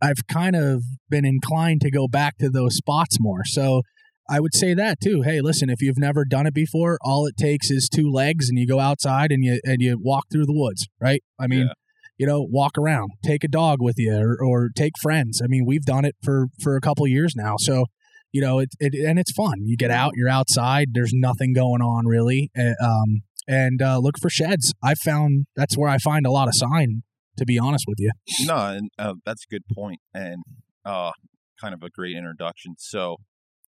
i've 0.00 0.26
kind 0.30 0.56
of 0.56 0.82
been 1.08 1.24
inclined 1.24 1.80
to 1.80 1.90
go 1.90 2.06
back 2.08 2.36
to 2.38 2.48
those 2.50 2.76
spots 2.76 3.16
more 3.20 3.44
so 3.44 3.82
I 4.28 4.40
would 4.40 4.54
say 4.56 4.74
that 4.74 5.00
too. 5.00 5.22
Hey, 5.22 5.40
listen, 5.40 5.70
if 5.70 5.80
you've 5.80 5.98
never 5.98 6.24
done 6.24 6.46
it 6.46 6.54
before, 6.54 6.98
all 7.00 7.26
it 7.26 7.36
takes 7.36 7.70
is 7.70 7.88
two 7.88 8.10
legs 8.10 8.48
and 8.48 8.58
you 8.58 8.66
go 8.66 8.80
outside 8.80 9.30
and 9.30 9.44
you 9.44 9.60
and 9.62 9.76
you 9.80 9.98
walk 10.02 10.24
through 10.32 10.46
the 10.46 10.52
woods, 10.52 10.88
right? 11.00 11.22
I 11.38 11.46
mean, 11.46 11.66
Yeah. 11.66 11.72
you 12.18 12.26
know, 12.26 12.42
walk 12.42 12.76
around, 12.76 13.10
take 13.24 13.44
a 13.44 13.48
dog 13.48 13.78
with 13.80 13.94
you 13.98 14.16
or, 14.16 14.36
or 14.44 14.68
take 14.74 14.94
friends. 15.00 15.40
I 15.40 15.46
mean, 15.46 15.64
we've 15.64 15.84
done 15.84 16.04
it 16.04 16.16
for 16.24 16.48
for 16.60 16.74
a 16.74 16.80
couple 16.80 17.06
years 17.06 17.34
now. 17.36 17.54
So, 17.58 17.84
you 18.32 18.40
know, 18.40 18.58
it, 18.58 18.70
it 18.80 18.94
and 18.94 19.16
it's 19.20 19.30
fun. 19.30 19.60
You 19.64 19.76
get 19.76 19.92
out, 19.92 20.12
you're 20.16 20.28
outside, 20.28 20.88
there's 20.92 21.12
nothing 21.14 21.52
going 21.52 21.80
on 21.80 22.06
really. 22.06 22.50
Uh, 22.58 22.72
um 22.84 23.22
and 23.46 23.80
uh, 23.80 23.98
look 23.98 24.18
for 24.20 24.28
sheds. 24.28 24.74
I 24.82 24.94
found 24.96 25.46
that's 25.54 25.78
where 25.78 25.88
I 25.88 25.98
find 25.98 26.26
a 26.26 26.32
lot 26.32 26.48
of 26.48 26.54
sign 26.56 27.04
to 27.36 27.44
be 27.44 27.58
honest 27.58 27.84
with 27.86 27.98
you. 27.98 28.10
No, 28.40 28.56
and 28.56 28.90
uh, 28.98 29.14
that's 29.24 29.44
a 29.44 29.52
good 29.52 29.64
point, 29.74 30.00
and 30.14 30.42
uh, 30.84 31.12
kind 31.60 31.74
of 31.74 31.82
a 31.82 31.90
great 31.90 32.16
introduction. 32.16 32.74
So, 32.78 33.16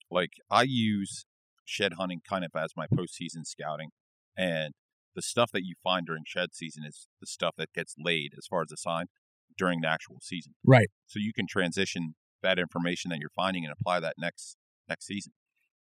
like, 0.10 0.32
I 0.50 0.64
use 0.64 1.26
shed 1.66 1.94
hunting 2.00 2.22
kind 2.28 2.46
of 2.46 2.52
as 2.56 2.72
my 2.76 2.88
postseason 2.88 3.46
scouting, 3.46 3.90
and 4.38 4.74
the 5.16 5.22
stuff 5.22 5.52
that 5.52 5.64
you 5.64 5.76
find 5.84 6.06
during 6.06 6.24
shed 6.26 6.50
season 6.54 6.84
is 6.86 7.08
the 7.20 7.28
stuff 7.28 7.56
that 7.58 7.74
gets 7.74 7.96
laid 7.98 8.34
as 8.38 8.46
far 8.48 8.62
as 8.62 8.70
the 8.70 8.78
sign. 8.78 9.06
during 9.58 9.82
the 9.82 9.88
actual 9.88 10.18
season. 10.22 10.54
Right. 10.66 10.90
So 11.08 11.20
you 11.20 11.34
can 11.34 11.48
transition 11.48 12.14
that 12.44 12.60
information 12.60 13.10
that 13.10 13.18
you're 13.20 13.32
finding 13.36 13.66
and 13.66 13.74
apply 13.74 14.00
that 14.02 14.16
next 14.18 14.56
next 14.88 15.08
season. 15.08 15.34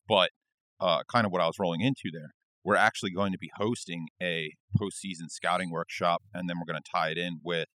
But 0.07 0.31
uh, 0.79 1.03
kind 1.09 1.25
of 1.25 1.31
what 1.31 1.41
I 1.41 1.45
was 1.45 1.59
rolling 1.59 1.81
into 1.81 2.09
there, 2.11 2.31
we're 2.63 2.75
actually 2.75 3.11
going 3.11 3.31
to 3.31 3.37
be 3.37 3.51
hosting 3.57 4.07
a 4.21 4.51
postseason 4.79 5.29
scouting 5.29 5.71
workshop, 5.71 6.23
and 6.33 6.49
then 6.49 6.57
we're 6.59 6.71
going 6.71 6.81
to 6.83 6.91
tie 6.91 7.09
it 7.09 7.17
in 7.17 7.39
with 7.43 7.67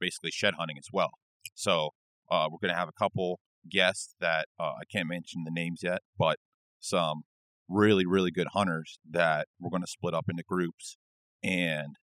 basically 0.00 0.30
shed 0.30 0.54
hunting 0.58 0.78
as 0.78 0.88
well. 0.92 1.10
So 1.54 1.90
uh, 2.30 2.48
we're 2.50 2.58
going 2.60 2.74
to 2.74 2.78
have 2.78 2.88
a 2.88 2.98
couple 2.98 3.40
guests 3.70 4.14
that 4.20 4.46
uh, 4.58 4.74
I 4.80 4.84
can't 4.90 5.08
mention 5.08 5.44
the 5.44 5.50
names 5.50 5.80
yet, 5.82 6.00
but 6.18 6.36
some 6.80 7.22
really 7.68 8.06
really 8.06 8.30
good 8.30 8.48
hunters 8.54 8.98
that 9.08 9.46
we're 9.60 9.70
going 9.70 9.82
to 9.82 9.88
split 9.88 10.14
up 10.14 10.26
into 10.28 10.42
groups, 10.48 10.96
and 11.42 11.96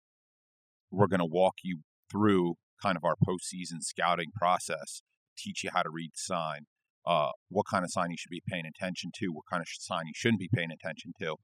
we're 0.91 1.07
going 1.07 1.19
to 1.19 1.25
walk 1.25 1.55
you 1.63 1.79
through 2.11 2.55
kind 2.81 2.97
of 2.97 3.03
our 3.03 3.15
postseason 3.15 3.81
scouting 3.81 4.31
process, 4.35 5.01
teach 5.37 5.63
you 5.63 5.71
how 5.73 5.81
to 5.81 5.89
read 5.89 6.11
sign, 6.15 6.65
uh, 7.05 7.29
what 7.49 7.65
kind 7.69 7.83
of 7.83 7.91
sign 7.91 8.11
you 8.11 8.17
should 8.17 8.29
be 8.29 8.43
paying 8.47 8.65
attention 8.65 9.11
to, 9.15 9.27
what 9.27 9.43
kind 9.49 9.61
of 9.61 9.67
sign 9.69 10.03
you 10.05 10.13
shouldn't 10.15 10.39
be 10.39 10.49
paying 10.53 10.71
attention 10.71 11.13
to, 11.19 11.35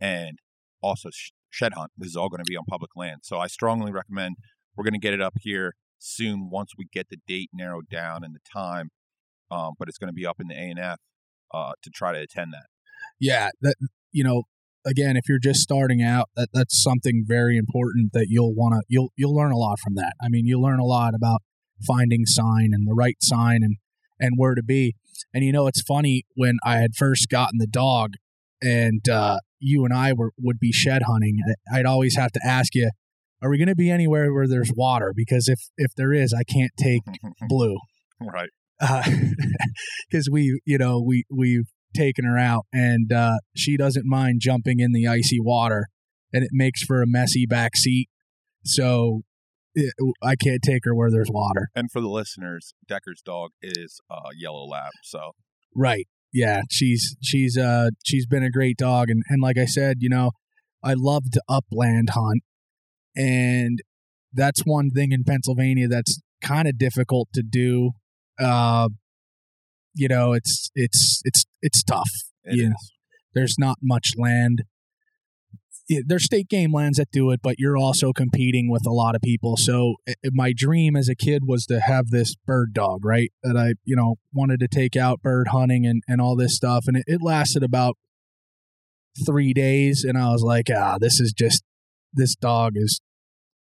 and 0.00 0.38
also 0.82 1.10
sh- 1.12 1.30
shed 1.50 1.74
hunt. 1.74 1.90
This 1.96 2.08
is 2.08 2.16
all 2.16 2.28
going 2.28 2.42
to 2.42 2.48
be 2.48 2.56
on 2.56 2.64
public 2.68 2.90
land. 2.96 3.20
So 3.22 3.38
I 3.38 3.46
strongly 3.46 3.92
recommend 3.92 4.36
we're 4.76 4.84
going 4.84 4.94
to 4.94 5.00
get 5.00 5.14
it 5.14 5.20
up 5.20 5.34
here 5.40 5.74
soon 6.00 6.50
once 6.50 6.72
we 6.76 6.86
get 6.92 7.08
the 7.08 7.18
date 7.26 7.50
narrowed 7.52 7.88
down 7.88 8.24
and 8.24 8.34
the 8.34 8.40
time. 8.52 8.90
Um, 9.50 9.72
but 9.78 9.88
it's 9.88 9.98
going 9.98 10.08
to 10.08 10.14
be 10.14 10.26
up 10.26 10.40
in 10.40 10.48
the 10.48 10.54
ANF 10.54 10.96
uh, 11.52 11.72
to 11.82 11.90
try 11.90 12.12
to 12.12 12.20
attend 12.20 12.52
that. 12.52 12.66
Yeah, 13.18 13.50
that 13.60 13.74
you 14.12 14.24
know, 14.24 14.44
again, 14.86 15.16
if 15.16 15.28
you're 15.28 15.38
just 15.38 15.60
starting 15.60 16.02
out, 16.02 16.28
that 16.36 16.48
that's 16.52 16.82
something 16.82 17.24
very 17.26 17.56
important 17.56 18.12
that 18.12 18.26
you'll 18.28 18.54
want 18.54 18.74
to 18.74 18.82
you'll 18.88 19.12
you'll 19.16 19.34
learn 19.34 19.52
a 19.52 19.58
lot 19.58 19.78
from 19.80 19.94
that. 19.96 20.14
I 20.22 20.28
mean, 20.28 20.46
you'll 20.46 20.62
learn 20.62 20.78
a 20.78 20.84
lot 20.84 21.14
about 21.14 21.42
finding 21.86 22.26
sign 22.26 22.70
and 22.72 22.86
the 22.86 22.94
right 22.94 23.16
sign 23.20 23.62
and 23.62 23.76
and 24.18 24.34
where 24.36 24.54
to 24.54 24.62
be. 24.62 24.94
And 25.34 25.44
you 25.44 25.52
know, 25.52 25.66
it's 25.66 25.82
funny 25.82 26.24
when 26.34 26.58
I 26.64 26.78
had 26.78 26.94
first 26.96 27.28
gotten 27.28 27.58
the 27.58 27.66
dog, 27.66 28.14
and 28.62 29.06
uh, 29.08 29.38
you 29.58 29.84
and 29.84 29.94
I 29.94 30.12
were 30.12 30.32
would 30.38 30.58
be 30.58 30.72
shed 30.72 31.02
hunting. 31.06 31.38
I'd 31.72 31.86
always 31.86 32.16
have 32.16 32.32
to 32.32 32.40
ask 32.44 32.74
you, 32.74 32.90
"Are 33.42 33.50
we 33.50 33.58
going 33.58 33.68
to 33.68 33.76
be 33.76 33.90
anywhere 33.90 34.32
where 34.32 34.48
there's 34.48 34.72
water?" 34.74 35.12
Because 35.14 35.48
if 35.48 35.60
if 35.76 35.92
there 35.96 36.12
is, 36.12 36.32
I 36.32 36.44
can't 36.44 36.72
take 36.78 37.02
blue. 37.48 37.76
right. 38.20 38.50
Because 38.78 40.28
uh, 40.28 40.32
we, 40.32 40.60
you 40.64 40.78
know, 40.78 41.02
we 41.04 41.24
we've 41.30 41.68
taken 41.94 42.24
her 42.24 42.38
out, 42.38 42.66
and 42.72 43.12
uh, 43.12 43.38
she 43.56 43.76
doesn't 43.76 44.06
mind 44.06 44.40
jumping 44.40 44.80
in 44.80 44.92
the 44.92 45.06
icy 45.06 45.38
water, 45.40 45.86
and 46.32 46.42
it 46.42 46.50
makes 46.52 46.82
for 46.82 47.02
a 47.02 47.06
messy 47.06 47.46
back 47.46 47.76
seat. 47.76 48.08
So 48.64 49.22
it, 49.74 49.92
I 50.22 50.36
can't 50.36 50.62
take 50.62 50.82
her 50.84 50.94
where 50.94 51.10
there's 51.10 51.30
water. 51.30 51.68
And 51.74 51.90
for 51.90 52.00
the 52.00 52.08
listeners, 52.08 52.74
Decker's 52.86 53.22
dog 53.24 53.50
is 53.62 54.00
a 54.10 54.14
uh, 54.14 54.30
yellow 54.36 54.64
lab. 54.66 54.92
So 55.04 55.32
right, 55.74 56.06
yeah, 56.32 56.62
she's 56.70 57.16
she's 57.22 57.56
uh 57.56 57.90
she's 58.04 58.26
been 58.26 58.42
a 58.42 58.50
great 58.50 58.76
dog, 58.76 59.10
and 59.10 59.22
and 59.28 59.42
like 59.42 59.58
I 59.58 59.66
said, 59.66 59.98
you 60.00 60.08
know, 60.08 60.30
I 60.82 60.94
love 60.96 61.24
to 61.32 61.42
upland 61.48 62.10
hunt, 62.10 62.42
and 63.20 63.78
that's 64.32 64.60
one 64.62 64.90
thing 64.90 65.12
in 65.12 65.24
Pennsylvania 65.24 65.88
that's 65.88 66.20
kind 66.42 66.66
of 66.68 66.78
difficult 66.78 67.28
to 67.34 67.42
do. 67.42 67.90
Uh, 68.38 68.88
you 69.94 70.08
know, 70.08 70.32
it's 70.32 70.70
it's 70.74 71.20
it's 71.24 71.44
it's 71.60 71.82
tough. 71.82 72.10
it 72.44 72.56
you 72.56 72.68
know, 72.70 72.76
there's 73.34 73.56
not 73.58 73.78
much 73.82 74.12
land. 74.16 74.62
Yeah, 75.88 76.00
There's 76.06 76.24
state 76.24 76.48
game 76.48 76.72
lands 76.72 76.98
that 76.98 77.10
do 77.10 77.30
it, 77.32 77.40
but 77.42 77.56
you're 77.58 77.76
also 77.76 78.12
competing 78.12 78.70
with 78.70 78.86
a 78.86 78.92
lot 78.92 79.16
of 79.16 79.22
people. 79.22 79.56
So 79.56 79.96
i- 80.08 80.14
my 80.32 80.52
dream 80.56 80.94
as 80.94 81.08
a 81.08 81.16
kid 81.16 81.42
was 81.44 81.66
to 81.66 81.80
have 81.80 82.10
this 82.10 82.36
bird 82.46 82.72
dog, 82.72 83.04
right? 83.04 83.32
That 83.42 83.56
I, 83.56 83.74
you 83.84 83.96
know, 83.96 84.14
wanted 84.32 84.60
to 84.60 84.68
take 84.68 84.94
out 84.94 85.20
bird 85.20 85.48
hunting 85.48 85.84
and, 85.86 86.02
and 86.06 86.20
all 86.20 86.36
this 86.36 86.54
stuff. 86.54 86.84
And 86.86 86.96
it, 86.98 87.04
it 87.08 87.20
lasted 87.22 87.64
about 87.64 87.96
three 89.26 89.52
days. 89.52 90.04
And 90.04 90.16
I 90.16 90.30
was 90.30 90.42
like, 90.42 90.68
ah, 90.72 90.96
this 91.00 91.18
is 91.20 91.32
just, 91.36 91.64
this 92.12 92.36
dog 92.36 92.74
is, 92.76 93.00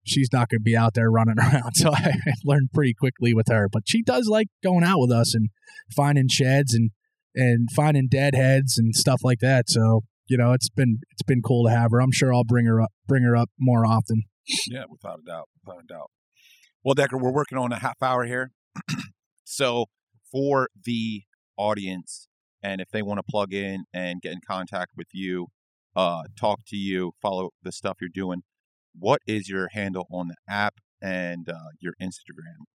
she's 0.05 0.29
not 0.33 0.49
going 0.49 0.61
to 0.61 0.65
be 0.65 0.77
out 0.77 0.95
there 0.95 1.11
running 1.11 1.39
around. 1.39 1.73
So 1.75 1.93
I 1.93 2.15
learned 2.45 2.71
pretty 2.73 2.95
quickly 2.95 3.35
with 3.35 3.47
her. 3.49 3.69
But 3.71 3.83
she 3.87 4.03
does 4.03 4.27
like 4.27 4.49
going 4.63 4.85
out 4.85 5.01
with 5.01 5.13
us 5.13 5.35
and 5.35 5.51
finding 5.95 6.29
sheds 6.29 6.75
and, 6.75 6.91
and 7.35 7.69
finding 7.75 8.09
dead 8.11 8.35
heads 8.35 8.79
and 8.79 8.95
stuff 8.95 9.21
like 9.23 9.39
that. 9.41 9.65
So 9.69 10.03
you 10.31 10.39
know, 10.39 10.53
it's 10.53 10.71
been 10.71 11.01
it's 11.11 11.25
been 11.25 11.43
cool 11.43 11.67
to 11.67 11.71
have 11.71 11.91
her. 11.91 12.01
I'm 12.01 12.13
sure 12.13 12.33
I'll 12.33 12.45
bring 12.45 12.65
her 12.67 12.81
up 12.81 12.93
bring 13.07 13.25
her 13.25 13.37
up 13.37 13.51
more 13.59 13.85
often. 13.85 14.23
Yeah, 14.69 14.85
without 14.89 15.19
a 15.19 15.29
doubt, 15.29 15.49
without 15.63 15.83
a 15.83 15.87
doubt. 15.87 16.11
Well, 16.85 16.95
Decker, 16.95 17.19
we're 17.19 17.33
working 17.33 17.59
on 17.59 17.73
a 17.73 17.81
half 17.81 18.01
hour 18.01 18.25
here. 18.25 18.53
so 19.45 19.87
for 20.31 20.69
the 20.85 21.25
audience, 21.59 22.29
and 22.63 22.81
if 22.81 22.89
they 22.93 23.03
want 23.03 23.19
to 23.19 23.25
plug 23.29 23.53
in 23.53 23.85
and 23.93 24.23
get 24.23 24.33
in 24.33 24.39
contact 24.49 24.93
with 24.97 25.09
you, 25.13 25.49
uh, 25.97 26.23
talk 26.39 26.61
to 26.69 26.77
you, 26.77 27.13
follow 27.21 27.51
the 27.65 27.73
stuff 27.73 27.99
you're 28.01 28.09
doing, 28.15 28.43
what 28.99 29.21
is 29.27 29.49
your 29.49 29.69
handle 29.73 30.07
on 30.11 30.29
the 30.29 30.37
app 30.49 30.75
and 31.03 31.49
uh, 31.49 31.71
your 31.81 31.95
Instagram? 32.01 32.67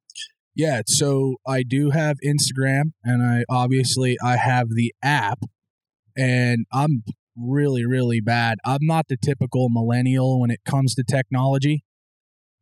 Yeah, 0.55 0.81
so 0.87 1.35
I 1.45 1.63
do 1.63 1.89
have 1.89 2.15
Instagram 2.25 2.93
and 3.03 3.21
I 3.21 3.43
obviously 3.49 4.17
I 4.23 4.37
have 4.37 4.69
the 4.69 4.93
app 5.03 5.39
and 6.17 6.65
I'm 6.71 7.03
really 7.35 7.85
really 7.85 8.21
bad. 8.21 8.59
I'm 8.63 8.79
not 8.83 9.07
the 9.09 9.17
typical 9.17 9.67
millennial 9.69 10.39
when 10.39 10.51
it 10.51 10.61
comes 10.65 10.95
to 10.95 11.03
technology. 11.03 11.83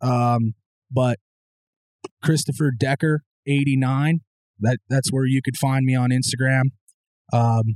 Um 0.01 0.55
but 0.91 1.19
Christopher 2.23 2.71
Decker 2.71 3.21
89 3.45 4.21
that 4.59 4.79
that's 4.89 5.11
where 5.11 5.25
you 5.25 5.41
could 5.43 5.57
find 5.57 5.85
me 5.85 5.95
on 5.95 6.09
Instagram. 6.09 6.71
Um 7.31 7.75